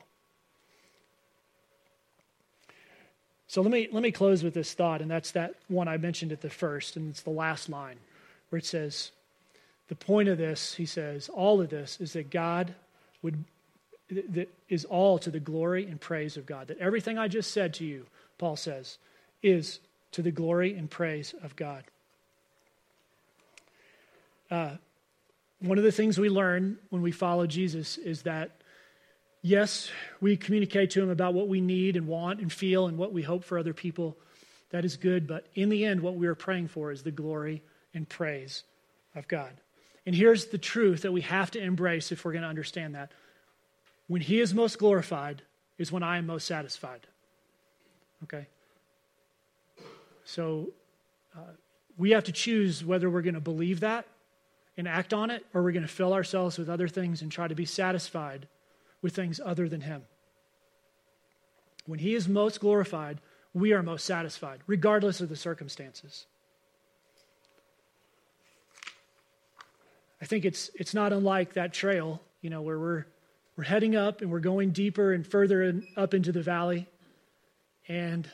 So 3.47 3.63
let 3.63 3.71
me, 3.71 3.89
let 3.91 4.03
me 4.03 4.13
close 4.13 4.43
with 4.43 4.53
this 4.53 4.75
thought, 4.75 5.01
and 5.01 5.11
that's 5.11 5.31
that 5.31 5.55
one 5.69 5.89
I 5.89 5.97
mentioned 5.97 6.33
at 6.33 6.43
the 6.43 6.51
first, 6.51 6.97
and 6.97 7.09
it's 7.09 7.23
the 7.23 7.31
last 7.31 7.71
line 7.71 7.97
where 8.51 8.59
it 8.59 8.67
says, 8.67 9.11
The 9.89 9.95
point 9.95 10.29
of 10.29 10.37
this, 10.37 10.75
he 10.75 10.85
says, 10.85 11.31
all 11.31 11.61
of 11.61 11.71
this 11.71 11.99
is 11.99 12.13
that 12.13 12.31
God 12.31 12.75
would, 13.23 13.43
that 14.11 14.55
is 14.69 14.85
all 14.85 15.19
to 15.19 15.31
the 15.31 15.41
glory 15.41 15.87
and 15.87 15.99
praise 15.99 16.37
of 16.37 16.45
God. 16.45 16.69
That 16.69 16.79
everything 16.79 17.19
I 17.19 17.29
just 17.29 17.53
said 17.53 17.73
to 17.75 17.87
you, 17.87 18.07
Paul 18.37 18.57
says, 18.57 18.99
is 19.43 19.81
to 20.13 20.21
the 20.21 20.31
glory 20.31 20.77
and 20.77 20.91
praise 20.91 21.35
of 21.43 21.57
God. 21.57 21.85
Uh, 24.51 24.77
one 25.61 25.79
of 25.79 25.85
the 25.85 25.93
things 25.93 26.19
we 26.19 26.29
learn 26.29 26.79
when 26.91 27.03
we 27.03 27.13
follow 27.13 27.47
Jesus 27.47 27.99
is 27.99 28.23
that 28.23 28.59
Yes, 29.43 29.91
we 30.21 30.37
communicate 30.37 30.91
to 30.91 31.03
him 31.03 31.11
about 31.11 31.35
what 31.35 31.49
we 31.49 31.61
need 31.61 31.97
and 31.97 32.07
want 32.09 32.41
and 32.41 32.53
feel 32.53 32.87
and 32.87 32.99
what 32.99 33.13
we 33.13 33.23
hope 33.23 33.45
for 33.45 33.59
other 33.59 33.73
people. 33.73 34.17
That 34.71 34.85
is 34.85 34.97
good, 34.97 35.27
but 35.27 35.47
in 35.55 35.69
the 35.69 35.85
end, 35.85 36.01
what 36.01 36.17
we 36.17 36.27
are 36.27 36.35
praying 36.35 36.69
for 36.69 36.91
is 36.91 37.03
the 37.03 37.11
glory 37.11 37.63
and 37.95 38.09
praise 38.09 38.65
of 39.15 39.29
God. 39.29 39.53
And 40.05 40.15
here's 40.15 40.47
the 40.47 40.59
truth 40.59 41.03
that 41.03 41.13
we 41.13 41.21
have 41.23 41.51
to 41.53 41.63
embrace 41.63 42.11
if 42.11 42.25
we're 42.25 42.33
going 42.33 42.43
to 42.43 42.49
understand 42.49 42.95
that. 42.95 43.13
When 44.09 44.21
he 44.21 44.41
is 44.41 44.55
most 44.55 44.79
glorified 44.79 45.43
is 45.79 45.93
when 45.93 46.03
I 46.03 46.19
am 46.19 46.27
most 46.27 46.47
satisfied. 46.47 47.07
Okay? 48.25 48.47
So 50.25 50.71
uh, 51.37 51.53
we 51.97 52.11
have 52.11 52.25
to 52.25 52.33
choose 52.33 52.85
whether 52.85 53.09
we're 53.09 53.23
going 53.23 53.35
to 53.35 53.41
believe 53.41 53.81
that 53.81 54.07
and 54.79 54.87
act 54.87 55.13
on 55.13 55.31
it, 55.31 55.45
or 55.53 55.63
we're 55.63 55.73
going 55.73 55.83
to 55.83 55.89
fill 55.89 56.15
ourselves 56.15 56.57
with 56.57 56.71
other 56.71 56.87
things 56.87 57.21
and 57.21 57.31
try 57.31 57.49
to 57.49 57.55
be 57.55 57.65
satisfied 57.65 58.47
with 59.03 59.15
things 59.15 59.41
other 59.45 59.69
than 59.69 59.81
Him. 59.81 60.03
When 61.85 61.99
He 61.99 62.15
is 62.15 62.29
most 62.29 62.61
glorified, 62.61 63.21
we 63.53 63.73
are 63.73 63.83
most 63.83 64.07
satisfied, 64.07 64.61
regardless 64.69 65.21
of 65.21 65.29
the 65.29 65.37
circumstances. 65.37 66.27
I 70.23 70.27
think 70.27 70.45
it's, 70.45 70.71
it's 70.75 70.95
not 70.95 71.13
unlike 71.13 71.55
that 71.55 71.73
trail, 71.73 72.23
you 72.41 72.51
know, 72.51 72.63
where 72.63 72.79
we're, 72.79 73.07
we're 73.57 73.65
heading 73.65 73.97
up 73.97 74.21
and 74.21 74.31
we're 74.31 74.41
going 74.41 74.71
deeper 74.71 75.13
and 75.13 75.27
further 75.27 75.63
in, 75.63 75.87
up 75.97 76.15
into 76.15 76.31
the 76.31 76.43
valley. 76.43 76.87
And 77.89 78.29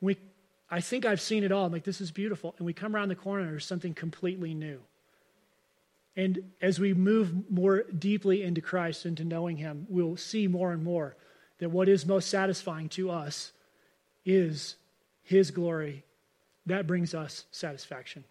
we, 0.00 0.16
I 0.68 0.80
think 0.80 1.04
I've 1.04 1.20
seen 1.20 1.44
it 1.44 1.52
all. 1.52 1.66
I'm 1.66 1.72
like, 1.72 1.84
this 1.84 2.00
is 2.00 2.10
beautiful. 2.10 2.54
And 2.58 2.66
we 2.66 2.72
come 2.72 2.96
around 2.96 3.08
the 3.08 3.16
corner 3.16 3.42
and 3.42 3.52
there's 3.52 3.66
something 3.66 3.94
completely 3.94 4.54
new. 4.54 4.80
And 6.18 6.50
as 6.60 6.80
we 6.80 6.94
move 6.94 7.48
more 7.48 7.84
deeply 7.96 8.42
into 8.42 8.60
Christ, 8.60 9.06
into 9.06 9.22
knowing 9.24 9.56
Him, 9.56 9.86
we'll 9.88 10.16
see 10.16 10.48
more 10.48 10.72
and 10.72 10.82
more 10.82 11.14
that 11.58 11.70
what 11.70 11.88
is 11.88 12.04
most 12.04 12.28
satisfying 12.28 12.88
to 12.90 13.08
us 13.08 13.52
is 14.24 14.74
His 15.22 15.52
glory. 15.52 16.02
That 16.66 16.88
brings 16.88 17.14
us 17.14 17.44
satisfaction. 17.52 18.24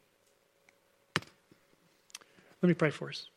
Let 2.62 2.67
me 2.67 2.73
pray 2.73 2.89
for 2.89 3.08
us. 3.08 3.30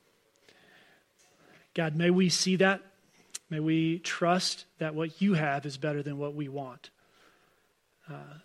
God, 1.72 1.94
may 1.94 2.10
we 2.10 2.28
see 2.28 2.56
that. 2.56 2.80
May 3.50 3.60
we 3.60 4.00
trust 4.00 4.64
that 4.78 4.96
what 4.96 5.22
you 5.22 5.34
have 5.34 5.64
is 5.64 5.76
better 5.76 6.02
than 6.02 6.18
what 6.18 6.34
we 6.34 6.48
want. 6.48 6.90
Uh, 8.10 8.38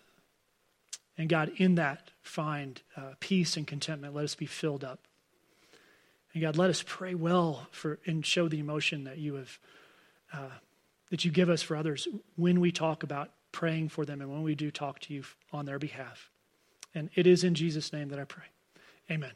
and 1.18 1.28
God, 1.28 1.50
in 1.56 1.74
that, 1.74 2.12
find 2.22 2.80
uh, 2.96 3.14
peace 3.18 3.56
and 3.56 3.66
contentment. 3.66 4.14
Let 4.14 4.24
us 4.24 4.36
be 4.36 4.46
filled 4.46 4.84
up. 4.84 5.05
And 6.36 6.42
God, 6.42 6.58
let 6.58 6.68
us 6.68 6.84
pray 6.86 7.14
well 7.14 7.66
for 7.70 7.98
and 8.04 8.24
show 8.24 8.46
the 8.46 8.58
emotion 8.58 9.04
that 9.04 9.16
you 9.16 9.36
have 9.36 9.58
uh, 10.34 10.50
that 11.08 11.24
you 11.24 11.30
give 11.30 11.48
us 11.48 11.62
for 11.62 11.78
others 11.78 12.06
when 12.34 12.60
we 12.60 12.70
talk 12.70 13.02
about 13.02 13.30
praying 13.52 13.88
for 13.88 14.04
them 14.04 14.20
and 14.20 14.30
when 14.30 14.42
we 14.42 14.54
do 14.54 14.70
talk 14.70 15.00
to 15.00 15.14
you 15.14 15.22
on 15.50 15.64
their 15.64 15.78
behalf. 15.78 16.30
And 16.94 17.08
it 17.14 17.26
is 17.26 17.42
in 17.42 17.54
Jesus' 17.54 17.90
name 17.90 18.10
that 18.10 18.18
I 18.18 18.24
pray. 18.24 18.44
Amen. 19.10 19.32